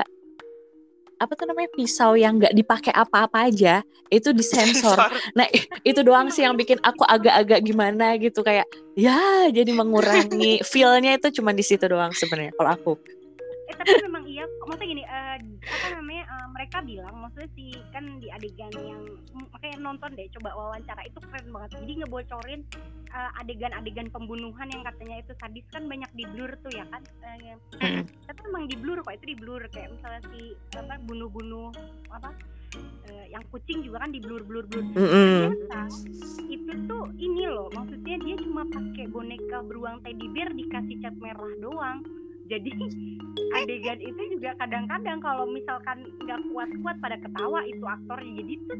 [1.18, 4.96] apa tuh namanya pisau yang nggak dipakai apa-apa aja itu disensor.
[5.36, 5.46] Nah
[5.82, 8.64] itu doang sih yang bikin aku agak-agak gimana gitu kayak
[8.94, 12.92] ya jadi mengurangi feelnya itu cuma di situ doang sebenarnya kalau aku.
[13.68, 14.46] Eh tapi memang iya.
[14.64, 16.24] Maksudnya gini uh, apa namanya
[16.59, 18.98] mereka bilang maksudnya si kan di adegan yang
[19.54, 21.70] makanya nonton deh coba wawancara itu keren banget.
[21.78, 22.61] Jadi ngebocorin
[23.14, 26.98] uh, adegan-adegan pembunuhan yang katanya itu sadis kan banyak di blur tuh ya kan
[27.78, 29.62] uh, tapi memang di blur kok itu di blur.
[29.70, 31.70] Kayak misalnya si apa bunuh-bunuh
[32.11, 32.34] apa
[33.06, 34.82] uh, yang kucing juga kan di blur blur blur.
[34.82, 35.54] Mm -hmm.
[36.50, 41.54] itu tuh ini loh maksudnya dia cuma pakai boneka beruang teddy bear dikasih cat merah
[41.62, 42.02] doang
[42.49, 42.70] jadi
[43.61, 48.72] adegan itu juga kadang-kadang kalau misalkan nggak kuat-kuat pada ketawa itu aktor jadi itu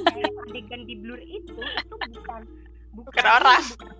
[0.48, 2.44] adegan di blur itu itu bukan
[2.94, 3.62] bukan, bukan orang.
[3.74, 3.90] bukan,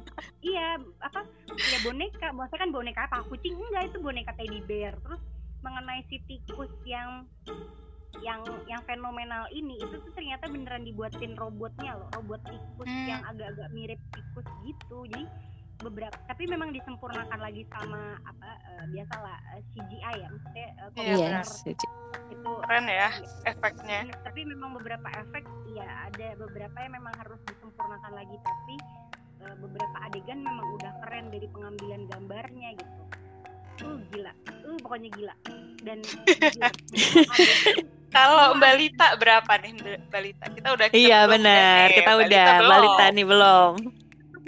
[0.44, 1.26] iya apa
[1.58, 2.28] ya boneka.
[2.30, 3.18] Maksudnya kan boneka apa?
[3.26, 3.54] Kucing?
[3.58, 4.94] Enggak itu boneka teddy bear.
[5.02, 5.20] Terus
[5.64, 7.26] mengenai si tikus yang
[8.22, 13.10] yang yang fenomenal ini itu tuh ternyata beneran dibuatin robotnya loh robot tikus hmm.
[13.10, 14.98] yang agak-agak mirip tikus gitu.
[15.10, 15.24] Jadi
[15.84, 20.88] beberapa tapi memang disempurnakan lagi sama apa uh, biasalah uh, eh, CGI ya maksudnya uh,
[20.96, 21.32] komputer.
[21.36, 21.50] yes,
[22.32, 23.10] itu keren ya
[23.44, 24.00] efeknya.
[24.24, 25.44] tapi memang beberapa efek
[25.76, 28.76] ya ada beberapa yang memang harus disempurnakan lagi tapi
[29.44, 33.02] uh, beberapa adegan memang udah keren dari pengambilan gambarnya gitu.
[33.82, 34.32] Uh gila.
[34.64, 35.34] Uh pokoknya gila.
[35.82, 35.98] Dan
[38.14, 39.72] kalau Mbak Lita berapa nih
[40.08, 40.44] Mbak Lita?
[40.54, 41.90] Kita udah kita iya benar.
[41.90, 44.03] kita udah Mbak Lita nih belum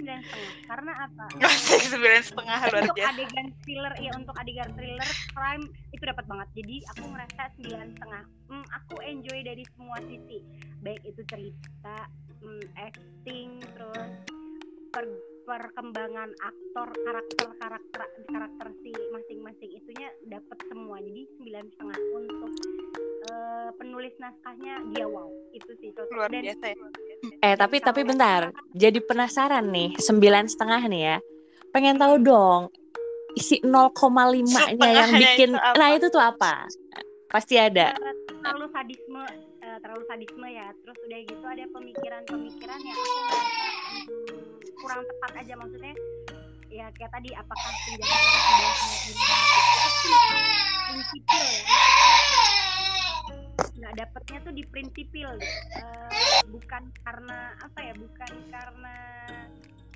[0.07, 1.25] sembilan setengah karena apa?
[1.91, 6.47] Sembilan setengah luar untuk adegan thriller ya untuk adegan thriller crime itu dapat banget.
[6.55, 8.23] Jadi aku merasa sembilan setengah.
[8.47, 10.39] Hmm, aku enjoy dari semua sisi.
[10.79, 11.97] Baik itu cerita
[12.39, 14.11] hmm, acting terus
[14.95, 15.03] per
[15.43, 18.01] perkembangan aktor karakter karakter
[18.31, 21.03] karakter si masing-masing itunya dapat semua.
[21.03, 22.51] Jadi sembilan setengah untuk
[23.31, 25.27] uh, penulis naskahnya dia wow.
[25.51, 26.77] Itu sih luar dan biasa ya.
[27.41, 28.53] eh tapi tapi bentar.
[28.77, 31.17] jadi penasaran nih sembilan setengah nih ya.
[31.73, 32.61] Pengen tahu dong
[33.37, 36.65] isi 0,5 nya yang bikin itu nah itu tuh apa?
[37.29, 37.93] Pasti ada.
[37.93, 39.23] Terlalu sadisme
[39.61, 40.67] uh, terlalu sadisme ya.
[40.83, 42.99] Terus udah gitu ada pemikiran-pemikiran yang
[44.79, 45.53] kurang tepat aja.
[45.59, 45.93] Maksudnya
[46.67, 48.19] ya kayak tadi apakah penjara
[50.03, 50.23] sudah
[50.91, 52.66] prinsipil ya
[53.77, 58.97] nggak dapetnya tuh di prinsipil uh, bukan karena apa ya bukan karena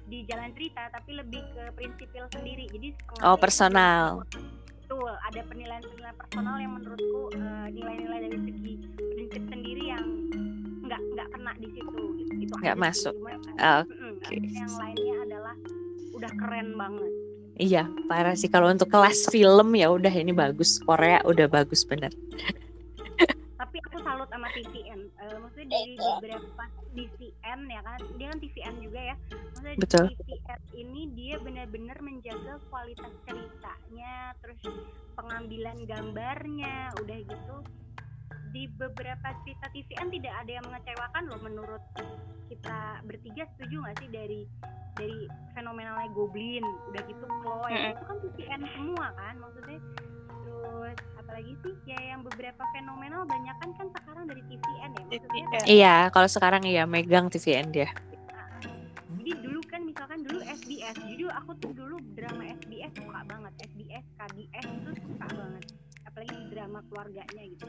[0.06, 2.68] di jalan cerita tapi lebih ke prinsipil sendiri.
[2.68, 2.88] Jadi
[3.24, 4.28] oh personal.
[4.28, 10.04] Betul ada penilaian-penilaian personal yang menurutku eh, nilai-nilai dari segi prinsip sendiri yang
[10.84, 12.04] nggak nggak kena di situ.
[12.22, 12.34] Gitu.
[12.44, 13.40] itu nggak masuk kan,
[13.88, 14.42] oke okay.
[14.52, 15.56] yang lainnya adalah
[16.12, 17.12] udah keren banget.
[17.56, 18.52] Iya parah sih.
[18.52, 20.82] Kalau untuk kelas film ya udah ini bagus.
[20.84, 22.12] Korea udah bagus bener
[23.82, 26.64] aku salut sama TVN uh, eh, maksudnya dari beberapa
[26.94, 28.00] TVN ya kan?
[28.16, 29.16] Dia kan TVN juga ya.
[29.34, 30.06] Maksudnya Betul.
[30.22, 34.62] TVN ini dia benar-benar menjaga kualitas ceritanya terus
[35.18, 37.58] pengambilan gambarnya udah gitu.
[38.52, 41.84] Di beberapa cerita TVN tidak ada yang mengecewakan loh menurut
[42.52, 44.42] kita bertiga setuju nggak sih dari
[45.00, 45.20] dari
[45.58, 46.64] fenomenalnya Goblin?
[46.94, 47.74] Udah gitu Chloe.
[47.74, 49.34] Mm itu kan TVN semua kan?
[49.40, 49.80] Maksudnya
[50.62, 55.60] terus apalagi sih ya yang beberapa fenomenal banyak kan kan sekarang dari TVN ya maksudnya
[55.66, 57.90] iya kalau sekarang iya megang TVN dia.
[59.22, 64.06] Jadi dulu kan misalkan dulu SBS jadi aku tuh dulu drama SBS suka banget SBS
[64.18, 65.64] KDS itu suka banget
[66.10, 67.68] apalagi drama keluarganya gitu.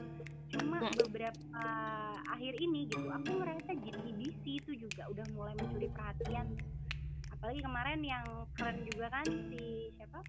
[0.53, 1.65] Cuma beberapa
[2.29, 6.57] akhir ini gitu aku ngerasa JTBC itu juga udah mulai mencuri perhatian.
[7.31, 8.27] Apalagi kemarin yang
[8.59, 10.21] keren juga kan si siapa?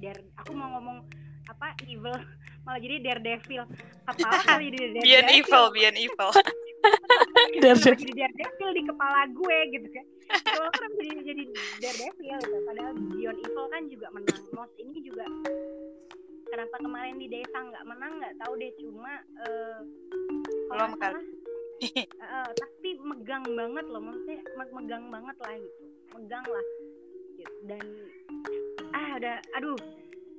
[0.00, 1.04] Dare aku mau ngomong
[1.50, 2.14] apa evil.
[2.64, 3.64] Malah jadi Daredevil.
[4.06, 5.04] Apa apa jadi Daredevil.
[5.04, 6.30] Beyond evil, beyond evil.
[7.60, 7.94] Daredevil.
[7.96, 10.06] jadi Daredevil di kepala gue gitu kan.
[10.46, 11.44] Kalau kan jadi jadi
[11.82, 12.56] Daredevil gitu.
[12.68, 14.42] Padahal Beyond Evil kan juga menang.
[14.54, 15.24] Moss ini juga
[16.50, 18.70] kenapa kemarin di desa nggak menang nggak tahu deh.
[18.78, 19.78] Cuma eh
[20.70, 21.24] kalau Belum nggak salah,
[22.20, 24.02] eh, tapi megang banget loh.
[24.04, 25.82] Maksudnya me- megang banget lah gitu.
[26.14, 26.66] Megang lah.
[27.40, 27.56] Gitu.
[27.64, 27.80] dan
[28.92, 29.80] ah udah aduh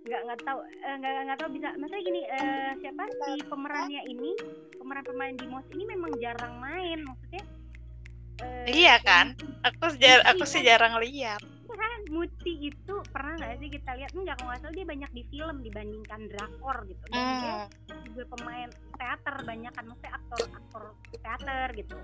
[0.01, 4.31] nggak nggak tahu eh, nggak nggak tahu bisa maksudnya gini eh, siapa si pemerannya ini
[4.75, 7.43] pemeran pemain di Moss ini memang jarang main maksudnya
[8.41, 9.37] eh, Iya kan?
[9.61, 11.41] Aku jar aku sih jarang lihat.
[11.71, 15.23] kan Muti itu pernah nggak sih kita lihat enggak kalau nggak salah dia banyak di
[15.31, 17.55] film dibandingkan drakor gitu dan dia
[17.87, 18.03] Hmm.
[18.03, 20.83] juga pemain teater banyak kan maksudnya aktor aktor
[21.15, 21.97] teater gitu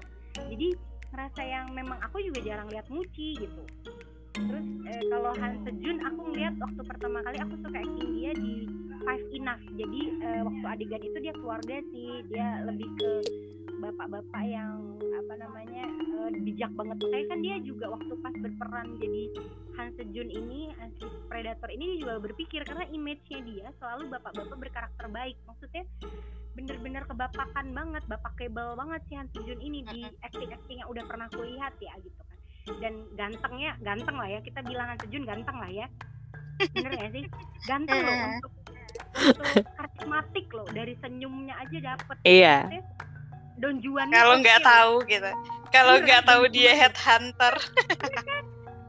[0.48, 0.68] jadi
[1.12, 3.64] ngerasa yang memang aku juga jarang lihat Muci gitu
[4.45, 8.53] terus eh, kalau Han Sejun aku ngeliat waktu pertama kali aku suka acting dia di
[9.07, 9.63] Five Enough.
[9.73, 12.11] Jadi eh, waktu adegan itu dia keluarga sih.
[12.29, 13.11] Dia lebih ke
[13.77, 16.97] bapak-bapak yang apa namanya eh, bijak banget.
[17.01, 19.23] Makanya kan dia juga waktu pas berperan jadi
[19.81, 25.05] Han Sejun ini si Predator ini dia juga berpikir karena image-nya dia selalu bapak-bapak berkarakter
[25.09, 25.38] baik.
[25.49, 25.85] Maksudnya
[26.57, 31.29] bener-bener kebapakan banget bapak kebal banget si Han Sejun ini di acting-acting yang udah pernah
[31.29, 32.36] kulihat ya gitu kan
[32.80, 34.39] dan gantengnya ganteng lah ya.
[34.43, 35.88] Kita bilang Sejun ganteng lah ya.
[36.74, 37.26] Bener ya sih?
[37.70, 38.51] Ganteng loh untuk
[39.18, 39.45] untuk
[39.78, 40.68] karismatik loh.
[40.74, 42.18] Dari senyumnya aja dapet.
[42.26, 42.57] Iya.
[43.57, 45.32] Don Juan Kalau nggak tahu gitu.
[45.74, 47.55] Kalau Iya, nggak tahu dia headhunter.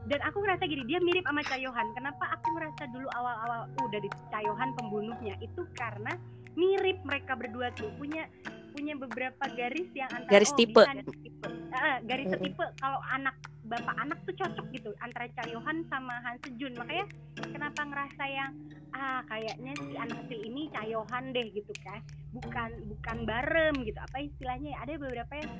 [0.09, 4.09] dan aku ngerasa gini dia mirip sama Cayohan kenapa aku ngerasa dulu awal-awal uh dari
[4.33, 5.37] Cayohan pembunuhnya?
[5.37, 6.17] Itu karena
[6.57, 7.93] mirip mereka berdua tuh.
[7.97, 8.25] Punya
[8.73, 10.81] punya beberapa garis yang antara Garis oh, tipe.
[10.81, 11.49] bisa tipe.
[11.69, 12.65] Eh, garis setipe.
[12.81, 13.35] Kalau anak
[13.69, 17.05] bapak anak tuh cocok gitu antara Cayohan sama Han Sejun makanya
[17.53, 18.51] kenapa ngerasa yang
[18.97, 22.01] ah kayaknya si anak kecil ini Cayohan deh gitu kan.
[22.33, 23.99] Bukan bukan barem gitu.
[24.01, 24.77] Apa istilahnya ya?
[24.81, 25.53] ada beberapa yang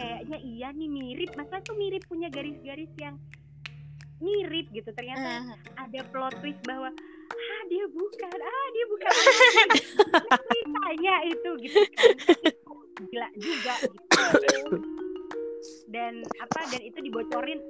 [0.00, 1.30] kayaknya iya nih mirip.
[1.36, 3.20] Masalah tuh mirip punya garis-garis yang
[4.24, 4.88] mirip gitu.
[4.96, 5.56] Ternyata Hmm.
[5.76, 6.88] ada plot twist bahwa
[7.30, 9.12] ah dia bukan ah dia bukan
[10.48, 12.08] ceritanya itu gitu kan.
[13.00, 14.76] Gila juga gitu
[15.90, 17.60] dan apa dan itu dibocorin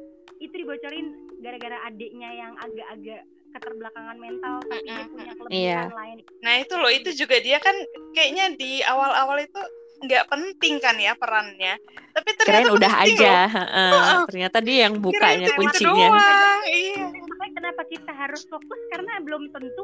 [0.40, 1.06] itu dibocorin
[1.40, 7.10] gara-gara adiknya yang agak-agak keterbelakangan mental tapi dia punya kelebihan lain Nah itu loh, itu
[7.12, 7.74] juga dia kan
[8.14, 9.60] kayaknya di awal-awal itu
[10.00, 11.76] nggak penting kan ya perannya.
[12.16, 13.32] Tapi ternyata Keren udah aja.
[13.44, 13.50] loh.
[13.52, 14.20] Heeh.
[14.32, 16.08] Ternyata dia yang bukanya kuncinya.
[16.08, 17.04] doang, Iya.
[17.04, 19.82] makanya kenapa kita harus fokus karena belum tentu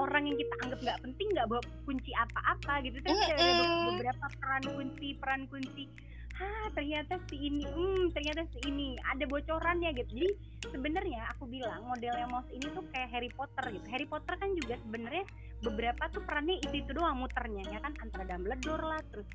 [0.00, 3.84] orang yang kita anggap nggak penting nggak bawa kunci apa-apa gitu kan ada Mm-mm.
[3.92, 5.84] beberapa peran kunci peran kunci
[6.38, 10.10] ah ternyata si ini hmm ternyata si ini ada bocorannya gitu.
[10.14, 10.30] Jadi
[10.70, 13.86] sebenarnya aku bilang modelnya mouse ini tuh kayak Harry Potter gitu.
[13.90, 15.24] Harry Potter kan juga sebenarnya
[15.62, 17.92] beberapa tuh perannya itu itu doang muternya ya kan?
[17.98, 19.26] Antara Dumbledore lah terus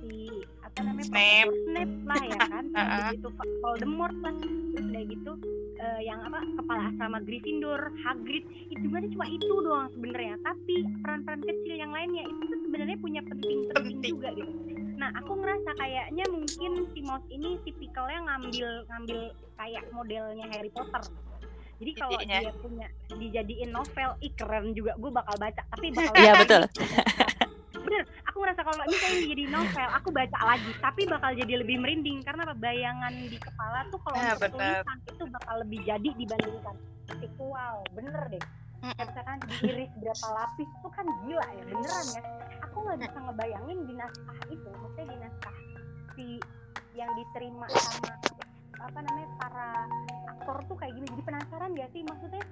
[0.00, 0.28] si
[0.62, 1.52] apa namanya Snape.
[1.68, 3.08] Snape lah ya kan Uh-uh.
[3.14, 3.28] itu
[3.60, 5.32] Voldemort lah terus udah gitu
[5.78, 10.74] eh, yang apa kepala asrama Gryffindor Hagrid itu sebenarnya cuma itu doang sebenarnya tapi
[11.04, 14.12] peran-peran kecil yang lainnya itu tuh sebenarnya punya penting-penting Penting.
[14.16, 14.52] juga gitu
[14.96, 19.20] nah aku ngerasa kayaknya mungkin si Mouse ini tipikalnya ngambil ngambil
[19.58, 21.02] kayak modelnya Harry Potter
[21.82, 26.32] jadi kalau dia punya dijadiin novel ih keren juga gue bakal baca tapi bakal Iya
[26.38, 26.62] betul.
[27.82, 31.76] bener aku ngerasa kalau ini kayak jadi novel aku baca lagi tapi bakal jadi lebih
[31.82, 36.08] merinding karena apa bayangan di kepala tuh kalau Ah, untuk tulisan itu bakal lebih jadi
[36.14, 36.76] dibandingkan.
[37.18, 38.44] Visual bener deh.
[38.82, 42.22] Misalkan diiris berapa lapis tuh kan gila ya beneran ya.
[42.66, 45.54] Aku nggak bisa ngebayangin di naskah itu maksudnya di naskah
[46.14, 46.26] si
[46.92, 48.14] yang diterima sama
[48.82, 49.68] apa namanya para
[50.34, 51.06] aktor tuh kayak gini.
[51.14, 52.02] Jadi penasaran gak sih?
[52.02, 52.42] Maksudnya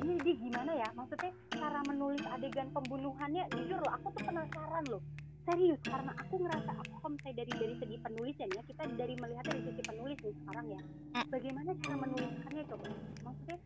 [0.00, 0.88] ini dia gimana ya?
[0.96, 4.08] Maksudnya cara menulis adegan pembunuhannya jujur loh aku
[4.40, 5.02] penasaran loh.
[5.40, 9.44] Serius karena aku ngerasa aku kalau misalnya dari dari segi penulisan ya kita dari melihat
[9.48, 10.80] dari sisi penulis nih sekarang ya.
[11.10, 11.26] Hmm.
[11.32, 12.86] bagaimana cara menuliskannya coba?
[13.24, 13.58] Maksudnya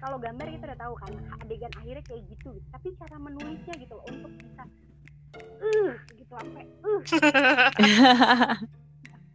[0.00, 1.12] kalau gambar kita udah tahu kan
[1.42, 2.48] adegan akhirnya kayak gitu.
[2.50, 2.68] Gitu.
[2.70, 4.64] tapi cara menulisnya gitu loh untuk bisa
[5.60, 7.02] uh gitu sampai uh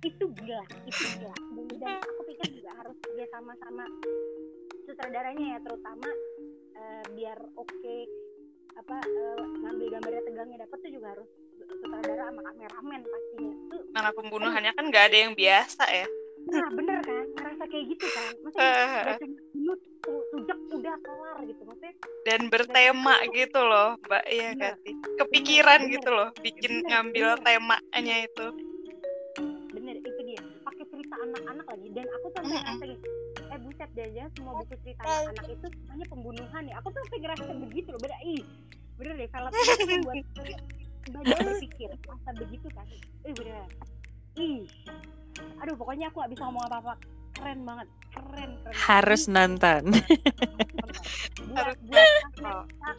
[0.06, 1.34] itu gila itu gila.
[1.76, 3.86] Dan, aku pikir juga harus dia sama-sama
[4.86, 6.10] sutradaranya ya terutama
[6.78, 7.98] eh, biar oke
[8.76, 11.28] apa eh, ngambil gambarnya tegangnya dapat tuh juga harus
[11.80, 13.53] sutradara sama kameramen pastinya.
[13.71, 16.07] Tuh Karena pembunuhannya kan nggak ada yang biasa ya.
[16.45, 17.26] nah bener kan?
[17.34, 18.32] Ngerasa kayak gitu kan?
[18.45, 18.69] Maksudnya
[19.17, 19.17] Eh.
[19.49, 24.59] bunuh tuh, tuh jek udah kelar gitu maksudnya dan bertema gitu loh mbak iya Iya.
[24.59, 24.93] kan sih?
[25.15, 27.43] Kepikiran Bener, gitu loh bikin Bener, ngambil bener.
[27.45, 28.45] temanya itu.
[29.73, 30.41] Bener itu dia.
[30.61, 31.88] Pakai cerita anak-anak lagi.
[31.91, 32.84] Dan aku tuh ngerasa
[33.76, 36.80] buset deh ya semua buku cerita anak-anak itu semuanya pembunuhan ya.
[36.80, 38.43] Aku tuh sampai ngerasa begitu loh bener ih
[38.95, 40.15] bener deh film itu membuat
[41.11, 42.88] banyak berpikir masa begitu kan.
[43.28, 43.67] Ih bener.
[44.39, 44.63] Ih
[45.59, 46.95] aduh pokoknya aku gak bisa ngomong apa-apa
[47.36, 49.83] keren banget keren keren Harus Ini nonton.
[49.91, 50.07] buat
[51.55, 52.53] Harus buat Karisma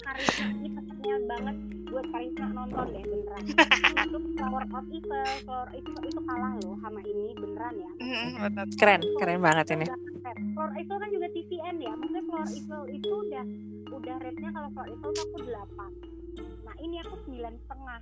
[0.04, 1.56] Karisma ini pesannya banget
[1.86, 3.42] buat Karisma nonton deh beneran
[4.06, 7.90] itu Flower of Evil Flower itu itu kalah loh sama ini beneran ya.
[8.76, 9.86] Keren, keren banget ini.
[10.54, 13.44] Floor Evil kan juga TVN ya maksudnya Floor Evil itu udah
[13.92, 15.56] udah rate-nya kalau Floor Evil tuh aku 8
[16.66, 17.98] nah ini aku sembilan setengah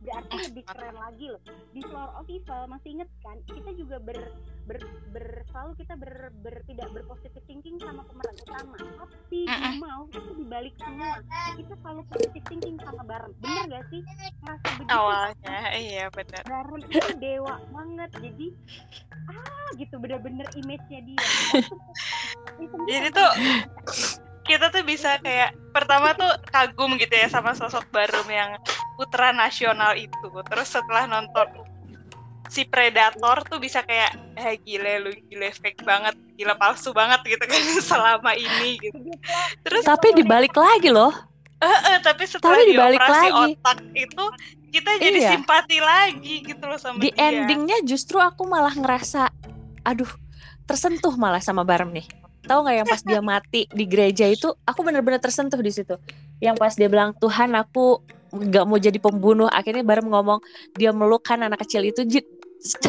[0.00, 1.42] berarti lebih keren lagi loh.
[1.76, 4.18] Di Floor of Evil masih inget kan kita juga ber,
[4.64, 4.78] ber,
[5.12, 8.76] ber- selalu kita ber, ber tidak berpositif thinking sama pemeran utama.
[8.80, 9.74] Tapi Mm-mm.
[9.76, 11.20] mau itu dibalik semua.
[11.56, 13.32] Kita selalu positif thinking sama bareng.
[13.44, 14.00] Bener gak sih?
[14.40, 18.10] Ngerasa begitu awalnya iya benar Baron itu dewa banget.
[18.16, 18.46] Jadi
[19.28, 19.94] ah gitu.
[20.00, 21.20] Bener-bener image-nya dia.
[22.88, 23.30] Jadi tuh
[24.48, 28.58] kita tuh bisa kayak pertama tuh kagum gitu ya sama sosok Barum yang
[28.94, 30.14] putra nasional itu.
[30.44, 31.46] Terus setelah nonton
[32.46, 37.44] si Predator tuh bisa kayak eh gile lu gile fake banget, gila palsu banget gitu
[37.44, 38.98] kan selama ini gitu.
[39.62, 41.14] Terus Tapi dibalik lagi loh.
[41.60, 43.52] eh, eh, tapi setelah Tapi dibalik dioperasi lagi.
[43.52, 44.24] otak itu
[44.70, 45.30] kita jadi Iya.
[45.36, 47.20] simpati lagi gitu loh sama Di dia.
[47.22, 49.28] endingnya justru aku malah ngerasa,
[49.82, 50.08] aduh,
[50.64, 52.08] tersentuh malah sama Barem nih.
[52.40, 56.00] Tahu nggak yang pas dia mati di gereja itu, aku bener-bener tersentuh di situ.
[56.40, 60.40] Yang pas dia bilang Tuhan aku nggak mau jadi pembunuh, akhirnya Barem ngomong
[60.74, 62.06] dia meluk kan anak kecil itu,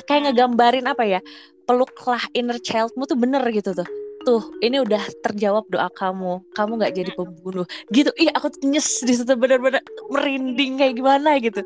[0.06, 1.20] kayak ngegambarin apa ya,
[1.66, 3.88] peluklah inner childmu tuh bener gitu tuh.
[4.22, 6.46] Tuh, ini udah terjawab doa kamu.
[6.54, 7.66] Kamu nggak jadi pembunuh.
[7.90, 8.14] Gitu.
[8.22, 9.82] Ih, aku nyes di situ bener-bener
[10.14, 11.66] merinding kayak gimana gitu.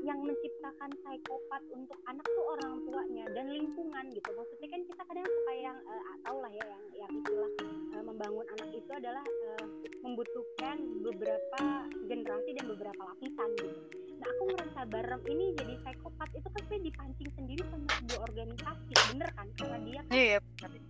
[0.00, 5.22] yang menciptakan psikopat untuk anak tuh orang tuanya dan lingkungan gitu maksudnya kan kita kadang
[5.22, 7.52] suka yang eh, tau lah ya yang yang istilah
[7.94, 9.64] eh, membangun anak itu adalah eh,
[10.00, 11.62] membutuhkan beberapa
[12.08, 13.80] generasi dan beberapa lapisan gitu.
[14.20, 16.28] Nah aku merasa bareng ini jadi psikopat.
[16.36, 19.46] Itu kan sebenarnya dipancing sendiri sama sebuah organisasi bener kan?
[19.56, 20.38] Karena dia kan Iya,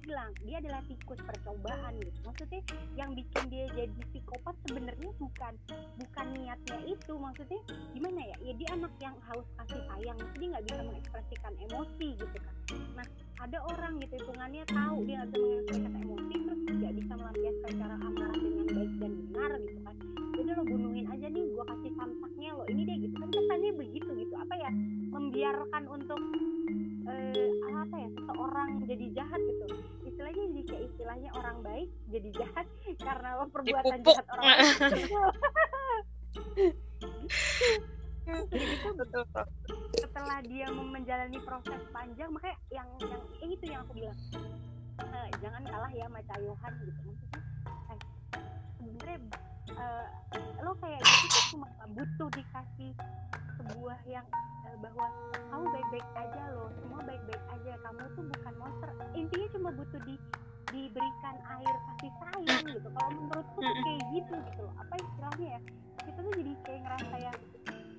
[0.03, 2.19] bilang dia adalah tikus percobaan gitu.
[2.27, 2.61] Maksudnya
[2.99, 5.53] yang bikin dia jadi psikopat sebenarnya bukan
[6.03, 7.13] bukan niatnya itu.
[7.15, 7.61] Maksudnya
[7.95, 8.37] gimana ya?
[8.43, 10.19] Ya dia anak yang haus kasih sayang.
[10.35, 12.55] Jadi nggak bisa mengekspresikan emosi gitu kan.
[12.99, 13.07] Nah
[13.41, 17.97] ada orang gitu hitungannya tahu dia nggak bisa mengekspresikan emosi terus nggak bisa melampiaskan cara
[18.05, 19.97] amarah dengan baik dan benar gitu kan.
[20.37, 22.65] Jadi lo bunuhin aja nih gua kasih samsaknya lo.
[22.69, 24.35] Ini deh gitu kan kesannya begitu gitu.
[24.37, 24.71] Apa ya
[25.11, 26.21] membiarkan untuk
[27.09, 29.65] eh, apa ya seseorang jadi jahat gitu.
[30.05, 32.67] Istilahnya jadi kayak istilahnya orang baik jadi jahat
[33.07, 34.15] karena perbuatan Dipupuk.
[34.15, 34.65] jahat orang lain
[38.31, 39.27] Jadi itu betul
[39.99, 44.15] setelah dia menjalani proses panjang makanya yang yang yang itu yang aku bilang.
[45.01, 47.01] Eh, jangan kalah ya sama Cayohan gitu.
[47.11, 47.43] Maksudnya eh,
[48.81, 49.19] sebenarnya
[49.77, 50.07] eh,
[50.65, 52.91] lo kayak gitu tuh cuma butuh dikasih
[53.61, 54.27] sebuah yang
[54.67, 55.07] eh, bahwa
[55.53, 58.91] kamu baik-baik aja lo semua baik-baik aja kamu tuh bukan monster.
[59.13, 60.17] Intinya cuma butuh di
[60.71, 62.89] diberikan air kasih sayang gitu.
[62.95, 64.75] Kalau menurutku tuh kayak gitu gitu loh.
[64.79, 65.61] Apa istilahnya ya?
[66.01, 67.33] Kita tuh jadi kayak ngerasa ya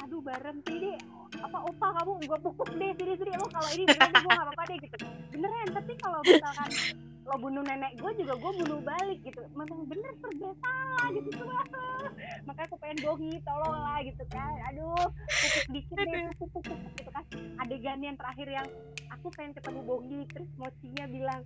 [0.02, 0.98] aduh bareng sih deh.
[1.40, 2.12] Apa opa kamu?
[2.26, 3.32] Gua pupuk deh sini sini.
[3.38, 4.96] Lo kalau ini bilang gue gak apa-apa deh gitu.
[5.36, 6.70] Beneran tapi kalau misalkan
[7.22, 9.42] lo bunuh nenek gue juga gue bunuh balik gitu.
[9.54, 11.30] Memang bener serba salah gitu.
[11.38, 11.64] Semua
[12.50, 14.54] makanya aku pengen bongi tolong lah gitu kan.
[14.74, 17.24] Aduh pupuk dikit deh pupuk pupuk gitu kan.
[17.62, 18.68] Adegan yang terakhir yang
[19.14, 21.42] aku pengen ketemu bongi terus mochinya bilang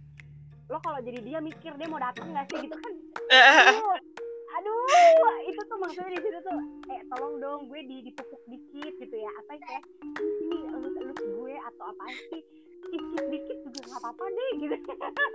[0.65, 2.59] lo kalau jadi dia mikir dia mau datang nggak sih?
[2.65, 2.93] Gitu kan.
[3.36, 3.95] Aduh,
[4.55, 6.59] aduh itu tuh maksudnya di situ tuh
[6.89, 9.32] eh tolong dong gue di dipupuk dikit gitu ya.
[9.43, 9.80] Apa ya
[10.15, 12.41] ini elus elus gue atau apa sih
[12.88, 14.75] dikit dikit juga nggak apa apa deh gitu.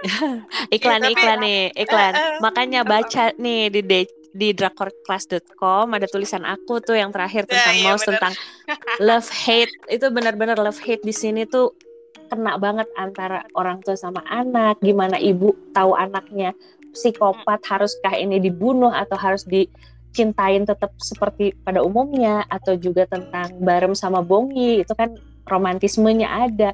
[0.77, 2.13] Iklan tapi- iklan nih iklan.
[2.13, 2.39] Eh, eh.
[2.39, 7.77] makanya baca nih di de- di drakorclass.com ada tulisan aku tuh yang terakhir Ya, tentang
[7.77, 8.13] iya, mouse bener.
[8.15, 8.35] tentang
[9.09, 9.75] love hate.
[9.89, 11.75] Itu benar-benar love hate di sini tuh
[12.31, 14.79] kena banget antara orang tua sama anak.
[14.79, 16.55] Gimana ibu tahu anaknya
[16.91, 22.47] psikopat haruskah ini dibunuh atau harus dicintain tetap seperti pada umumnya?
[22.47, 25.11] Atau juga tentang barem sama bongi itu kan
[25.43, 26.71] romantismenya ada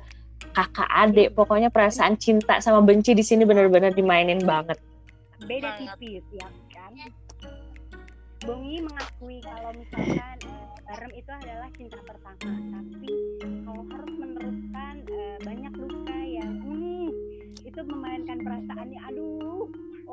[0.57, 4.81] kakak adik pokoknya perasaan cinta sama benci di sini benar-benar dimainin banget.
[5.45, 6.97] Beda tipis ya kan?
[8.47, 13.11] Bongi mengakui kalau misalkan eh, Barem itu adalah cinta pertama tapi
[13.67, 17.11] kalau harus meneruskan eh, banyak luka yang hmm,
[17.67, 19.67] itu memainkan perasaannya aduh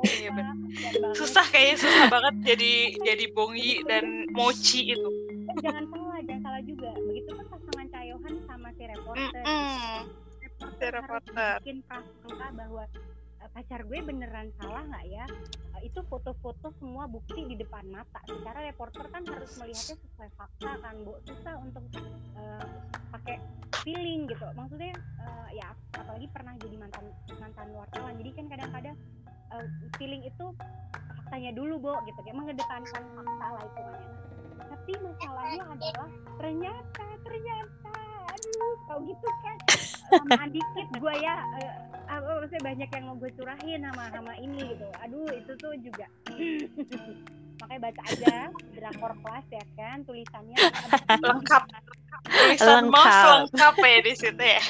[0.04, 0.68] Iya, banget.
[1.16, 5.08] susah kayaknya susah banget jadi jadi bongi dan mochi itu.
[5.48, 6.90] Eh, jangan salah jangan salah juga.
[7.08, 9.42] Begitu kan pasangan Cayohan sama si reporter.
[9.46, 10.23] Mm-mm.
[10.74, 11.54] Reporter reporter.
[11.62, 12.84] bikin prasangka bahwa
[13.40, 15.26] eh, pacar gue beneran salah nggak ya?
[15.78, 18.20] Eh, itu foto-foto semua bukti di depan mata.
[18.26, 21.14] Secara reporter kan harus melihatnya sesuai fakta kan bu.
[21.28, 21.84] Susah untuk
[22.38, 22.66] eh,
[23.14, 23.36] pakai
[23.86, 24.46] feeling gitu.
[24.54, 27.04] Maksudnya eh, ya apalagi pernah jadi mantan
[27.38, 28.14] mantan wartawan.
[28.18, 28.96] Jadi kan kadang-kadang
[29.54, 29.66] eh,
[30.00, 30.44] feeling itu
[31.22, 32.18] faktanya dulu bu gitu.
[32.26, 33.82] Kayak mengedepankan fakta lah itu
[34.84, 37.96] tapi masalahnya adalah ternyata ternyata
[38.36, 39.56] aduh kau gitu kan.
[40.12, 41.72] Lamaan dikit gue ya eh,
[42.04, 44.84] apa maksudnya banyak yang mau gue curahin sama sama ini gitu.
[45.00, 46.04] Aduh itu tuh juga.
[47.64, 48.36] Makanya baca aja
[48.76, 50.56] drakor kelas ya kan tulisannya.
[51.16, 51.62] Lengkap.
[52.28, 53.56] Tulisan Lengkap.
[53.56, 54.62] lengkap ya di situ ya.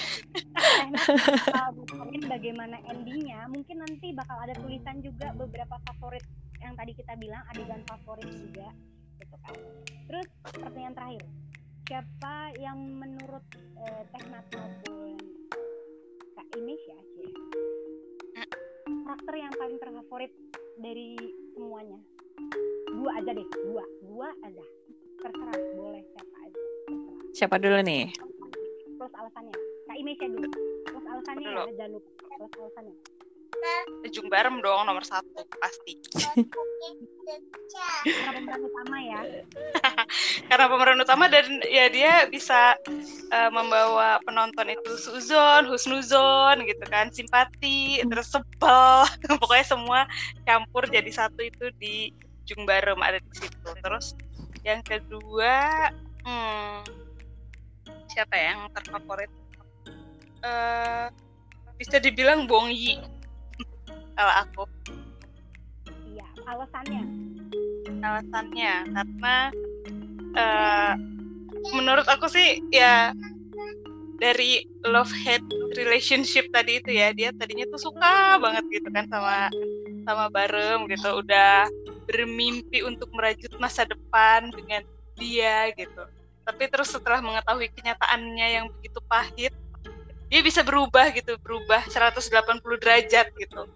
[0.95, 3.51] Bakal ngomongin bagaimana endingnya?
[3.51, 6.23] Mungkin nanti bakal ada tulisan juga beberapa favorit
[6.63, 8.71] yang tadi kita bilang adegan favorit juga
[9.35, 9.57] gitu kan
[10.05, 11.25] terus pertanyaan terakhir.
[11.85, 13.45] Siapa yang menurut
[13.77, 15.21] eh, Teh Nat maupun
[16.33, 17.33] Kak Ines ya Cie?
[19.05, 20.33] karakter yang paling terfavorit
[20.81, 21.13] dari
[21.53, 21.99] semuanya.
[22.89, 23.85] Dua aja deh dua.
[24.07, 24.65] Dua aja.
[25.21, 27.19] Terserah boleh siapa aja terserah.
[27.35, 28.05] Siapa dulu nih?
[28.95, 29.57] plus alasannya.
[29.85, 30.49] Kak Inesya dulu.
[30.89, 31.63] Plus alasannya Dulu.
[31.69, 32.11] ya jangan lupa.
[32.39, 32.97] Plus alasannya
[34.05, 35.97] Ujung Barem dong nomor satu pasti.
[38.05, 39.21] Karena pemeran utama ya.
[40.53, 42.77] Karena pemeran utama dan ya dia bisa
[43.33, 49.09] eh, membawa penonton itu suzon, husnuzon gitu kan, simpati, terus sebel,
[49.41, 50.01] pokoknya semua
[50.45, 52.13] campur jadi satu itu di
[52.45, 53.69] Jung Barem ada di situ.
[53.81, 54.13] Terus
[54.61, 55.89] yang kedua,
[56.29, 56.85] hmm,
[58.13, 59.33] siapa ya yang terfavorit?
[60.45, 61.09] Eh,
[61.81, 63.01] bisa dibilang Bong Yi
[64.15, 64.63] kalau aku.
[66.15, 67.05] Iya alasannya.
[68.01, 69.37] Alasannya karena
[70.35, 70.93] eh,
[71.75, 73.15] menurut aku sih ya
[74.23, 75.45] dari love hate
[75.75, 79.51] relationship tadi itu ya dia tadinya tuh suka banget gitu kan sama
[80.07, 81.21] sama Barem gitu.
[81.21, 81.67] Udah
[82.07, 84.83] bermimpi untuk merajut masa depan dengan
[85.19, 86.05] dia gitu.
[86.45, 89.55] Tapi terus setelah mengetahui kenyataannya yang begitu pahit
[90.35, 92.27] dia bisa berubah gitu berubah 180
[92.83, 93.71] derajat gitu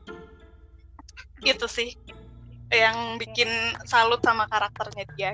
[1.43, 1.95] gitu sih.
[2.69, 3.51] Yang bikin
[3.89, 5.31] salut sama karakternya dia.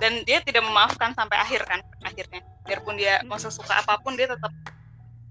[0.00, 2.40] Dan dia tidak memaafkan sampai akhir kan akhirnya.
[2.64, 4.52] Biarpun dia mau sesuka apa pun dia tetap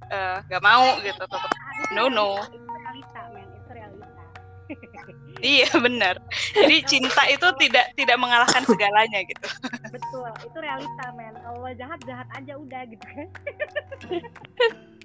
[0.10, 1.52] eh, nggak mau gitu tetap
[1.94, 2.42] no no.
[2.50, 4.24] Itu realita men itu realita.
[5.40, 6.20] Iya benar.
[6.52, 9.48] Jadi cinta itu tidak tidak mengalahkan segalanya gitu.
[9.88, 11.34] Betul itu realita men.
[11.40, 13.28] Kalau jahat jahat aja udah gitu kan.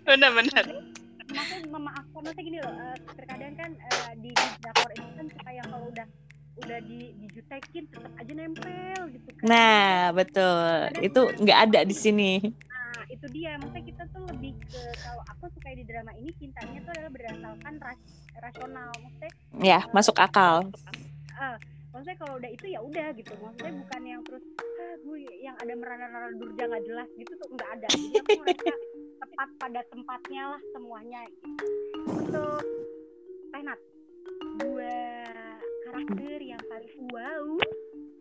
[0.04, 0.64] Benar-benar
[1.34, 5.50] maksudnya memaafkan maksudnya gini loh eh, terkadang kan eh, di di drakor itu kan suka
[5.50, 6.06] yang kalau udah
[6.54, 10.64] udah di dijutekin tetap aja nempel gitu kan Nah, betul.
[11.02, 12.32] Itu nggak ada di sini.
[12.40, 16.78] Nah, itu dia maksudnya kita tuh lebih ke kalau aku suka di drama ini cintanya
[16.80, 20.70] tuh adalah berdasarkan ras- rasional maksudnya Ya, masuk akal.
[21.34, 21.56] eh,
[21.94, 25.72] maksudnya kalau udah itu ya udah gitu maksudnya bukan yang terus ah, gue yang ada
[25.78, 28.74] merana-rana durja nggak jelas gitu tuh nggak ada jadi aku merasa
[29.22, 31.46] tepat pada tempatnya lah semuanya gitu.
[32.10, 32.64] untuk
[33.54, 33.78] Penat
[34.58, 34.98] dua
[35.86, 37.46] karakter yang paling wow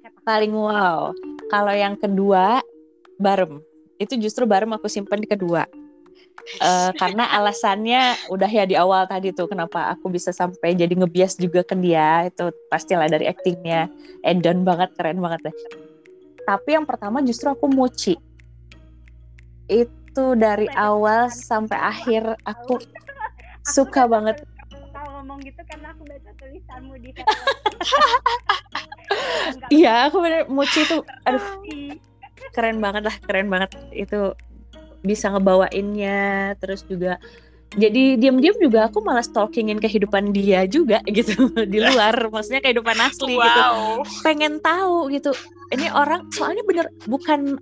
[0.06, 1.12] siapa Paling wow.
[1.52, 2.64] Kalau yang kedua,
[3.20, 3.60] Barem.
[4.00, 5.68] Itu justru Barem aku simpen di kedua.
[6.43, 11.39] Eh, karena alasannya udah ya di awal tadi tuh kenapa aku bisa sampai jadi ngebias
[11.39, 13.88] juga ke dia itu pastilah dari aktingnya.
[14.24, 15.55] Edon banget keren banget deh.
[16.43, 18.20] Tapi yang pertama justru aku Mochi
[19.72, 22.84] itu dari awal sampai akhir aku
[23.64, 24.43] suka banget.
[25.24, 27.16] ngomong gitu karena aku baca tulisanmu di
[29.80, 31.39] iya aku bener Mochi itu aduh.
[32.51, 33.72] Keren banget lah keren banget.
[33.95, 34.36] Itu
[35.04, 37.20] bisa ngebawainnya terus juga
[37.74, 43.36] jadi diam-diam juga aku malah stalkingin kehidupan dia juga gitu di luar maksudnya kehidupan asli
[43.36, 43.62] gitu.
[43.62, 44.06] Wow.
[44.22, 45.34] Pengen tahu gitu
[45.74, 47.58] ini orang soalnya bener bukan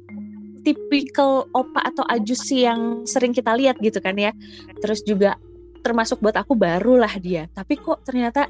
[0.62, 4.36] tipikal opa atau ajusi yang sering kita lihat gitu kan ya.
[4.84, 5.40] Terus juga
[5.82, 8.48] termasuk buat aku barulah dia tapi kok ternyata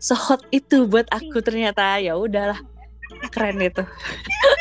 [0.00, 2.56] sehot itu buat aku ternyata ya udahlah
[3.28, 3.84] keren itu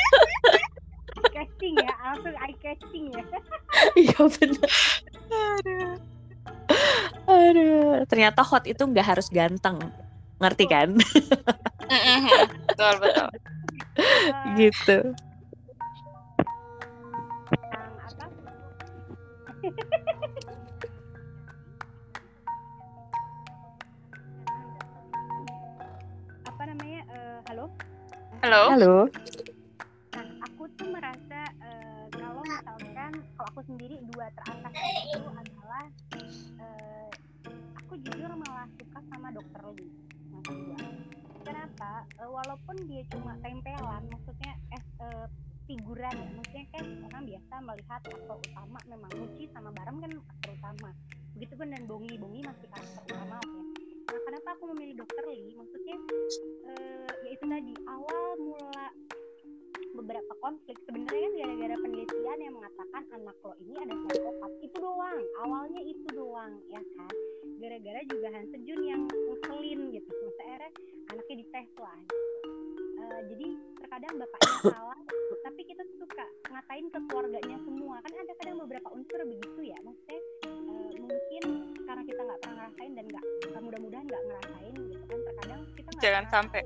[1.57, 3.25] casting ya langsung eye casting ya.
[3.97, 4.69] Iya bener.
[5.33, 5.97] Aduh.
[7.25, 8.05] aduh.
[8.05, 9.81] Ternyata hot itu nggak harus ganteng.
[10.37, 10.93] Ngerti kan?
[12.69, 13.29] Betul betul.
[13.97, 14.97] Eh, gitu.
[17.57, 17.89] Yang
[26.45, 26.63] apa
[27.49, 27.65] Halo.
[28.69, 28.93] Halo.
[30.13, 31.16] Nah, aku tuh merasa
[33.57, 34.69] aku sendiri dua teratas
[35.09, 35.85] itu adalah
[36.61, 37.09] eh,
[37.73, 39.89] aku jujur malah suka sama dokter Lee
[40.29, 40.77] yang kedua.
[41.41, 42.05] Kenapa?
[42.21, 45.25] Eh, walaupun dia cuma tempelan, maksudnya eh, eh,
[45.65, 50.51] figuran ya, maksudnya kan orang biasa melihat aktor utama memang Muci sama Baram kan aktor
[50.53, 50.89] utama.
[51.33, 53.63] Begitupun dan Bongi, Bongi masih karakter utama ya.
[54.05, 55.57] Nah, kenapa aku memilih dokter Lee?
[55.57, 55.97] Maksudnya
[56.77, 58.85] eh, ya itu tadi awal mula
[59.97, 60.77] beberapa konflik.
[60.85, 64.51] Sebenarnya kan gara-gara penelitian yang mengatakan anak lo ini ada psikopat.
[64.61, 65.19] Itu doang.
[65.41, 67.13] Awalnya itu doang ya kan?
[67.57, 70.09] Gara-gara juga Han Sejun yang ngeselin gitu.
[70.13, 70.71] Masa akhirnya
[71.09, 72.21] anaknya dites lah gitu.
[72.97, 73.47] Eh, jadi
[73.81, 74.99] terkadang bapaknya salah
[75.45, 77.95] tapi kita suka ngatain ke keluarganya semua.
[78.05, 79.77] Kan ada kadang beberapa unsur begitu ya.
[79.81, 81.43] Maksudnya eh, mungkin
[81.87, 85.19] karena kita nggak pernah ngerasain dan nggak mudah-mudahan nggak ngerasain gitu kan.
[85.25, 86.63] Terkadang kita nggak Jangan sampai.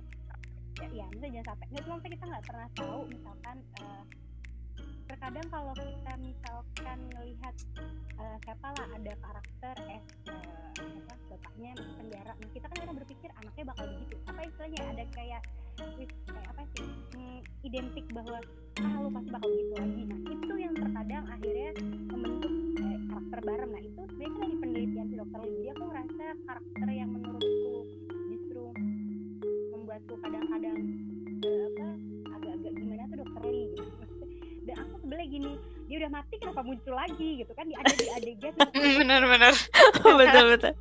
[0.81, 1.65] Tahu ya, ya misalnya jangan sampai.
[1.69, 4.03] Nggak cuma kita nggak pernah tahu misalkan eh,
[5.11, 7.55] terkadang kalau kita misalkan melihat
[8.17, 10.01] eh, siapa lah ada karakter eh eh,
[10.81, 14.15] apa bapaknya penjara nah kita kan kadang berpikir anaknya bakal begitu.
[14.25, 14.81] Apa istilahnya?
[14.81, 15.41] Ada kayak
[16.27, 18.39] kayak apa sih hmm, identik bahwa
[18.81, 20.01] ah lu pasti bakal begitu lagi.
[20.07, 21.71] Nah itu yang terkadang akhirnya
[22.09, 23.71] membentuk eh, karakter bareng.
[23.71, 25.69] Nah itu sebenarnya kan dari penelitian si dokter Lee.
[25.75, 27.75] Aku ngerasa karakter yang menurutku
[29.91, 30.77] membuatku kadang-kadang
[31.43, 31.87] eh, apa
[32.39, 33.83] agak-agak gimana tuh dokter Lee gitu.
[34.71, 35.51] dan aku sebelah gini
[35.91, 39.51] dia udah mati kenapa muncul lagi gitu kan di ada di adegan Bener-bener.
[39.99, 40.73] betul betul.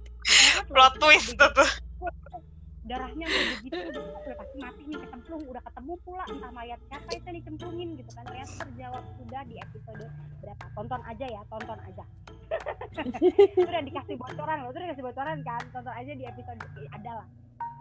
[0.71, 1.51] Plot twist tuh.
[1.59, 1.71] tuh.
[2.91, 7.29] darahnya udah begitu udah pasti mati nih kecemplung udah ketemu pula entah mayat siapa itu
[7.35, 10.07] dicemplungin gitu kan ternyata terjawab sudah di episode
[10.39, 12.05] berapa tonton aja ya tonton aja
[13.59, 16.63] itu udah dikasih bocoran loh udah dikasih bocoran kan tonton aja di episode
[16.95, 17.29] ada lah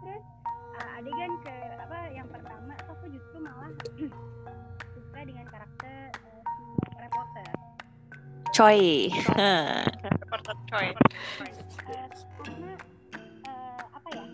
[0.05, 0.38] terus
[0.79, 3.69] uh, adegan ke apa yang pertama tuh aku justru malah
[4.95, 6.65] suka dengan karakter uh, si
[6.95, 7.51] reporter
[8.49, 9.13] Choi.
[9.13, 10.87] Reporter Choi.
[10.89, 12.07] Eh,
[12.43, 12.73] karena
[13.93, 14.25] apa ya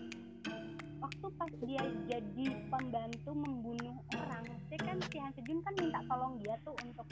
[0.98, 6.40] waktu pas dia jadi pembantu membunuh orang maksudnya kan si Han Sejun kan minta tolong
[6.42, 7.06] dia tuh untuk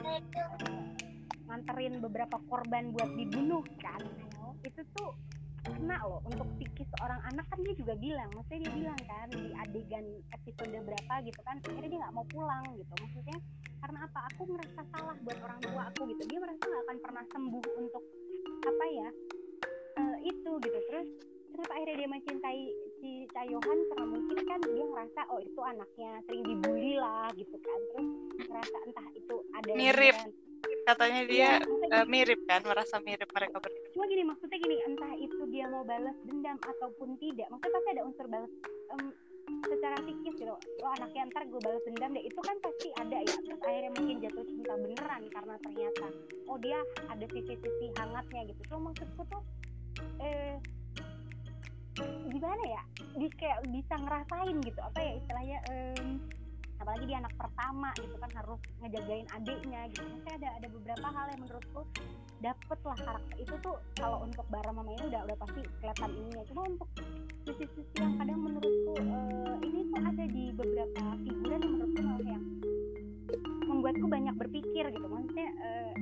[1.45, 4.01] nganterin beberapa korban buat dibunuh kan
[4.65, 5.13] itu tuh
[5.65, 7.45] kena loh untuk psikis seorang anak.
[7.49, 10.07] Kan dia juga bilang maksudnya dia bilang kan di adegan
[10.37, 12.93] episode berapa gitu kan akhirnya dia nggak mau pulang gitu.
[13.01, 13.39] Maksudnya
[13.81, 14.19] karena apa?
[14.33, 16.23] Aku merasa salah buat orang tua aku gitu.
[16.29, 18.05] Dia merasa nggak akan pernah sembuh untuk
[18.65, 19.09] apa ya
[20.01, 20.79] eh, itu gitu.
[20.93, 21.09] Terus
[21.55, 22.63] kenapa akhirnya dia mencintai
[22.99, 27.79] si Chayohan karena mungkin kan dia ngerasa oh itu anaknya sering dibully lah gitu kan.
[27.89, 28.09] Terus
[28.45, 30.17] ngerasa entah itu ada Mirip.
[30.19, 30.43] hubungan-
[30.85, 33.89] Katanya Iya, dia maksudnya eh, mirip kan, merasa mirip mereka berdua.
[33.89, 37.49] cuma gini maksudnya gini entah itu dia mau balas dendam ataupun tidak.
[37.49, 38.53] Maksudnya pasti ada unsur balas
[38.91, 39.03] em,
[39.65, 40.53] secara psikis gitu.
[40.53, 42.21] Lo anaknya ntar gue balas dendam deh.
[42.23, 43.37] Itu kan pasti ada ya.
[43.39, 46.07] Terus akhirnya mungkin jatuh cinta beneran karena ternyata
[46.45, 46.79] oh dia
[47.09, 48.61] ada sisi-sisi hangatnya gitu.
[48.67, 49.43] Cuma maksudku tuh
[50.21, 50.57] eh
[52.29, 52.83] gimana ya?
[53.15, 56.19] Di kayak bisa ngerasain gitu apa ya istilahnya em,
[56.83, 60.03] apalagi dia anak pertama gitu kan harus ngejagain adiknya gitu.
[60.05, 61.81] Maksudnya ada ada beberapa hal yang menurutku
[62.43, 66.45] dapet lah karakter itu tuh kalau untuk Bara Mama ini udah udah pasti kelihatan ininya.
[66.51, 66.89] Cuma untuk
[67.49, 72.45] sisi-sisi yang kadang menurutku eh, ini tuh ada di beberapa figuran yang menurutku malah yang
[73.65, 75.07] membuatku banyak berpikir gitu.
[75.09, 75.93] Maksudnya eh,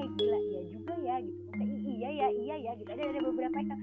[0.00, 1.38] eh gila iya juga ya gitu.
[1.52, 2.88] Maksudnya "I- iya ya iya ya gitu.
[2.90, 3.80] Ada ada beberapa yang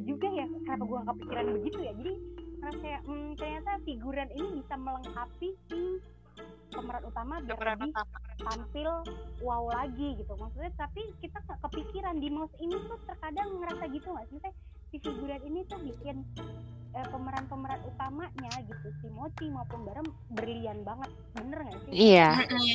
[0.00, 1.92] iya juga ya kenapa gua nggak kepikiran begitu ya?
[1.92, 2.12] Jadi
[2.60, 5.80] merasa kayak hmm, ternyata figuran ini bisa melengkapi si
[6.70, 8.16] pemeran utama biar Pemeran lebih utama.
[8.40, 8.90] tampil
[9.44, 10.32] wow lagi gitu.
[10.40, 14.40] Maksudnya tapi kita nggak kepikiran di mouse ini tuh terkadang ngerasa gitu nggak sih
[14.90, 16.16] si figuran ini tuh bikin
[16.90, 22.28] eh, pemeran-pemeran utamanya gitu si Mochi maupun Barem berlian banget bener nggak sih Iya,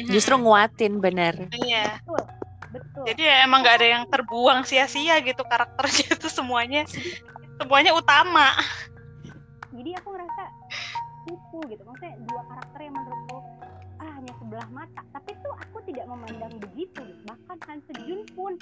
[0.07, 1.35] justru nguatin bener.
[1.51, 1.99] Iya.
[1.99, 2.23] betul
[2.71, 6.81] betul Jadi ya emang nggak ada yang terbuang sia-sia gitu karakternya itu semuanya
[7.55, 8.51] semuanya utama.
[9.71, 10.43] jadi aku ngerasa
[11.25, 13.37] itu gitu maksudnya dua karakter yang menurutku
[13.95, 17.24] ah hanya sebelah mata tapi tuh aku tidak memandang begitu gitu.
[17.55, 18.53] Bahkan Han Sejun pun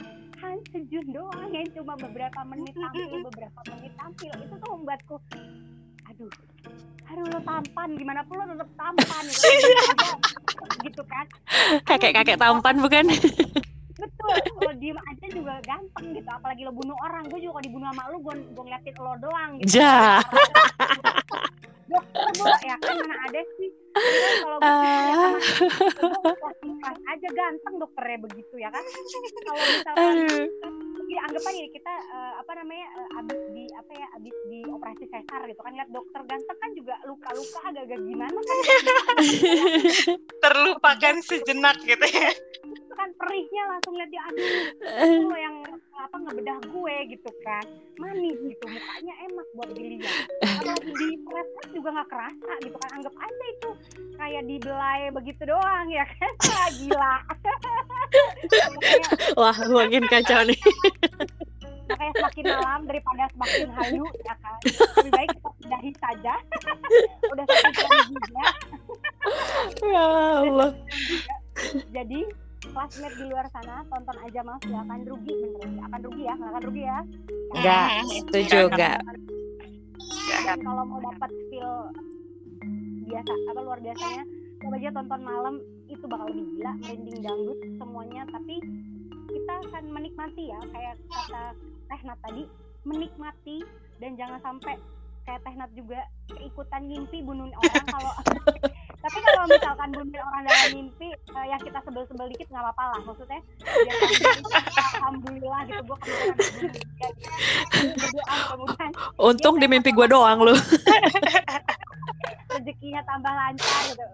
[0.46, 5.16] Han Sejun doang yang cuma beberapa menit tampil beberapa menit tampil itu tuh membuatku
[6.06, 6.30] aduh
[7.10, 9.50] aduh lo tampan gimana pun lo tetap tampan gitu,
[10.86, 11.26] gitu kan
[11.90, 13.06] Kakek-kakek tampan bukan?
[13.98, 17.88] betul lo diem aja juga ganteng gitu apalagi lo bunuh orang gue juga kalau dibunuh
[17.90, 20.22] sama lo gue gue ngeliatin lo doang gitu Ja.
[21.90, 24.72] dokter bu ya kan mana ada sih kalau gue
[26.84, 26.96] Ah.
[27.14, 28.84] aja ganteng dokternya begitu ya kan?
[29.46, 30.16] Kalau misalkan.
[31.04, 35.04] Jadi anggapan ini kita uh, apa namanya uh, abis di apa ya abis di operasi
[35.06, 38.58] sesar gitu kan lihat dokter ganteng kan juga luka-luka agak-agak gimana kan?
[40.44, 42.32] Terlupakan sejenak gitu ya.
[42.66, 45.56] Itu kan perihnya langsung lihat dia aduh lo yang
[45.94, 47.66] apa ngebedah gue gitu kan.
[48.02, 50.26] Manis gitu mukanya enak buat dilihat.
[50.42, 53.70] Kalau di press juga nggak kerasa gitu kan anggap aja itu
[54.18, 56.32] kayak dibelai begitu doang ya kan?
[56.80, 57.16] Gila.
[59.40, 60.60] Wah makin kacau nih.
[61.90, 64.58] Makanya semakin malam daripada semakin halu ya kan?
[65.02, 66.34] Lebih baik kita sudahi saja.
[67.34, 68.46] Udah satu jam juga.
[69.84, 70.08] Ya
[70.44, 70.72] Allah.
[71.94, 72.20] jadi
[72.74, 74.64] classmate di luar sana tonton aja mas.
[74.66, 75.84] Ya akan rugi bener.
[75.92, 77.00] Akan rugi ya nggak akan rugi ya.
[77.54, 79.00] Enggak setuju enggak
[80.44, 81.74] dan kalau mau dapat feel
[83.14, 84.24] biasa apa luar biasanya.
[84.64, 85.56] Coba aja tonton malam
[85.92, 88.22] itu bakal lebih gila merinding dangdut semuanya.
[88.34, 88.56] Tapi
[89.30, 91.44] kita akan menikmati ya kayak kata
[91.94, 92.44] Tehnat tadi
[92.90, 93.58] menikmati
[94.02, 94.76] dan jangan sampai
[95.30, 96.02] kayak Tehnat juga
[96.34, 98.14] keikutan mimpi bunuh orang kalau
[99.04, 103.00] tapi kalau misalkan bunuh orang dalam mimpi uh, yang kita sebel-sebel dikit nggak apa-apa lah.
[103.14, 103.98] Maksudnya biar
[105.04, 106.36] alhamdulillah gitu gue kemudian
[109.20, 110.56] untung di mimpi gue doang lu
[112.64, 114.06] rezekinya tambah lancar gitu.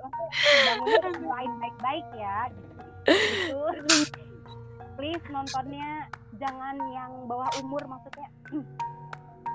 [0.66, 2.38] Bangunnya lain baik-baik ya.
[3.06, 3.62] Gitu.
[4.98, 6.10] Please nontonnya
[6.42, 8.28] jangan yang bawah umur maksudnya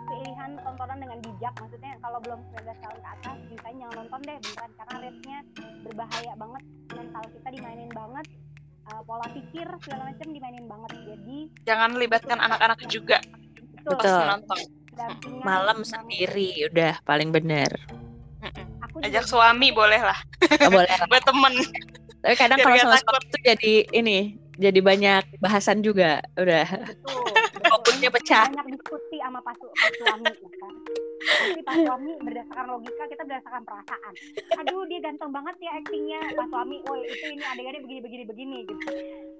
[0.08, 1.54] pilihan tontonan dengan bijak.
[1.58, 5.38] Maksudnya kalau belum 19 tahun ke atas bisa jangan nonton deh beneran karena rate-nya
[5.82, 6.62] berbahaya banget
[6.94, 8.26] mental kita dimainin banget
[8.94, 10.90] uh, pola pikir segala macam dimainin banget.
[11.02, 13.18] Jadi jangan libatkan anak-anak juga.
[13.74, 14.22] Betul, betul.
[14.22, 14.58] nonton.
[15.42, 17.66] Malam sendiri udah paling bener
[18.94, 20.18] aku ajak suami boleh lah.
[20.62, 21.54] Oh, boleh buat temen.
[22.22, 26.62] Tapi kadang kalau sama suami tuh jadi ini jadi banyak bahasan juga udah.
[27.64, 28.46] Fokusnya pecah.
[28.54, 30.74] banyak diskusi sama pas, pas suami ya kan?
[31.24, 34.12] Tapi pas suami berdasarkan logika kita berdasarkan perasaan.
[34.62, 36.20] Aduh dia ganteng banget ya aktingnya.
[36.38, 38.84] Pas suami oh itu ini adegannya begini begini begini gitu.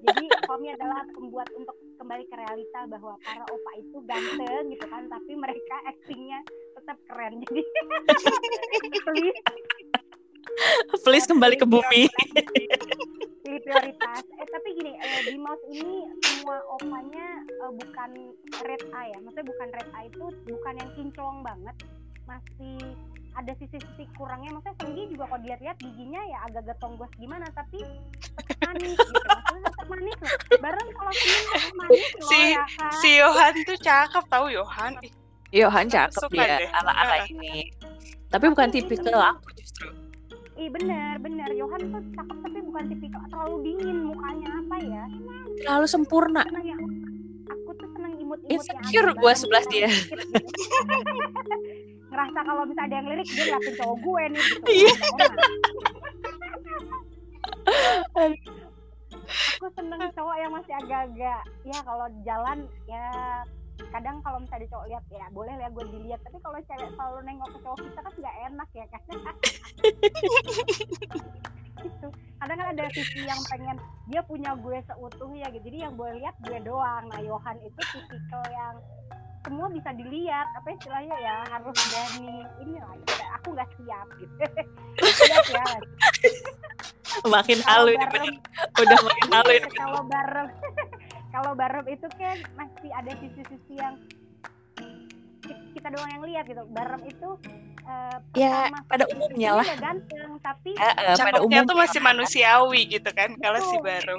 [0.08, 5.02] Jadi suami adalah pembuat untuk kembali ke realita bahwa para opa itu ganteng gitu kan?
[5.06, 6.40] Tapi mereka aktingnya
[6.84, 7.40] tetap keren.
[7.48, 7.62] Jadi
[9.08, 9.40] please
[11.08, 12.12] please kembali ke bumi
[13.40, 14.20] pilih prioritas.
[14.36, 18.10] Eh tapi gini eh, di mouse ini semua opanya eh, bukan
[18.68, 19.18] red eye ya.
[19.24, 21.76] Maksudnya bukan red eye itu bukan yang kinclong banget.
[22.28, 22.76] Masih
[23.32, 24.52] ada sisi-sisi kurangnya.
[24.52, 27.80] Maksudnya Senggi juga kalau dilihat-lihat giginya ya agak-agak tonggos gimana tapi
[28.60, 29.24] manis gitu.
[29.24, 30.32] Maksudnya tetap manis loh.
[30.60, 32.92] Bareng kalau senyum manis loh si, ya kan?
[33.00, 34.92] si Yohan tuh cakep tahu Yohan
[35.54, 37.70] Yohan cakep dia ala-ala ini.
[38.26, 39.86] Tapi bukan tipikal aku justru.
[40.58, 41.46] Ih bener bener.
[41.54, 43.22] Yohan tuh cakep tapi bukan tipikal.
[43.30, 45.06] Terlalu dingin mukanya apa ya?
[45.62, 46.42] Terlalu sempurna.
[46.58, 46.74] Ya
[47.46, 49.86] aku tuh seneng imut-imut insecure gue sebelah dia.
[52.10, 54.74] Ngerasa kalau misalnya ada yang lirik dia ngeliatin cowok gue nih gitu.
[57.64, 58.36] Iya.
[59.56, 63.08] aku seneng cowok yang masih agak-agak ya kalau jalan ya
[63.92, 66.20] kadang kalau misalnya cowok lihat ya boleh lah gue dilihat.
[66.24, 69.02] Tapi kalau cewek selalu nengok ke cowok kita kan nggak enak ya kan?
[71.84, 72.08] Gitu.
[72.40, 73.76] Kadang kan ada sisi yang pengen
[74.08, 75.68] dia punya gue seutuhnya gitu.
[75.68, 77.04] Jadi yang gue lihat gue doang.
[77.12, 78.80] Nah Yohan itu tipikal yang
[79.44, 80.48] semua bisa dilihat.
[80.56, 81.36] Apa istilahnya ya?
[81.52, 82.40] Harus berani.
[82.64, 83.12] Ini lah gitu.
[83.36, 84.34] aku nggak siap gitu.
[85.04, 85.66] Siap ya.
[87.28, 88.32] Makin halu ini bener
[88.74, 89.68] udah makin halu ini.
[89.78, 90.50] kalau bareng
[91.34, 93.98] kalau bareng itu kan masih ada sisi-sisi yang
[95.74, 96.62] kita doang yang lihat gitu.
[96.70, 97.30] Bareng itu
[97.90, 99.66] uh, ya pada umumnya lah.
[99.82, 104.14] ganteng tapi uh, uh, pada umumnya tuh masih manusiawi gitu kan kalau si baru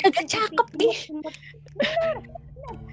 [0.00, 0.96] agak cakep nih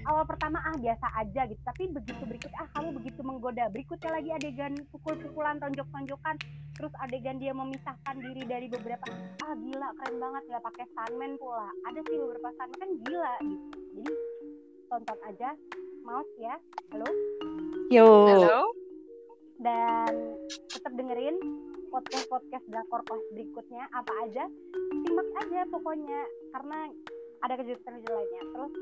[0.07, 1.61] awal pertama ah biasa aja gitu.
[1.64, 3.68] Tapi begitu berikut ah kamu begitu menggoda.
[3.72, 6.35] Berikutnya lagi adegan pukul-pukulan tonjok-tonjokan.
[6.77, 9.06] Terus adegan dia memisahkan diri dari beberapa
[9.44, 11.69] ah gila keren banget nggak pakai stuntman pula.
[11.89, 13.65] Ada sih beberapa stuntman kan gila gitu.
[13.98, 14.14] Jadi
[14.88, 15.49] tonton aja.
[16.07, 16.56] Mouse ya.
[16.95, 17.10] Halo?
[17.91, 18.07] Yo.
[18.31, 18.72] Halo?
[19.60, 20.39] Dan
[20.72, 21.35] tetap dengerin
[21.91, 23.84] podcast podcast drakor kelas berikutnya.
[23.91, 24.48] Apa aja?
[25.03, 26.22] Simak aja pokoknya
[26.56, 26.80] karena
[27.44, 28.44] ada kejutan-kejutan lainnya.
[28.56, 28.73] Terus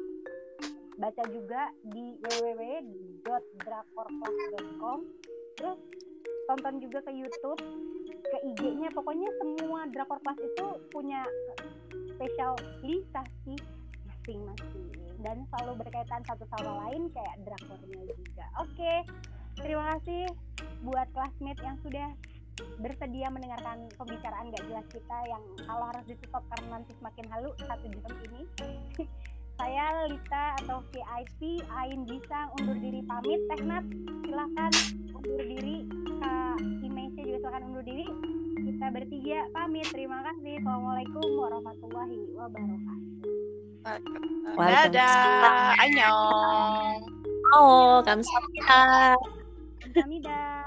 [0.95, 4.99] baca juga di www.drakorclass.com
[5.55, 5.80] terus
[6.45, 7.61] tonton juga ke YouTube
[8.05, 8.89] ke IG-nya.
[8.93, 11.26] Pokoknya semua drakor class itu punya
[12.15, 13.55] spesialisasi
[14.05, 14.85] masing-masing.
[15.19, 18.45] Dan selalu berkaitan satu sama lain kayak drakornya juga.
[18.61, 18.93] Oke
[19.55, 20.27] terima kasih
[20.84, 22.11] buat classmate yang sudah
[22.80, 27.88] bersedia mendengarkan pembicaraan gak jelas kita yang kalau harus ditutup karena nanti semakin halu satu
[27.91, 28.41] jam ini
[29.56, 33.40] saya Lita atau VIP Ain Gisang undur diri pamit.
[33.52, 33.84] Teknat
[34.27, 34.72] silahkan
[35.15, 35.88] undur diri.
[36.19, 38.06] Kak Imesya juga silahkan undur diri.
[38.60, 39.88] Kita bertiga pamit.
[39.91, 40.60] Terima kasih.
[40.60, 42.99] Assalamualaikum warahmatullahi wabarakatuh.
[44.56, 44.91] Waalaikumsalam.
[44.91, 45.77] Dadah.
[45.80, 46.99] Annyeong.
[47.56, 48.82] Oh, kamsahamnida.
[49.80, 50.64] Kamsahamnida.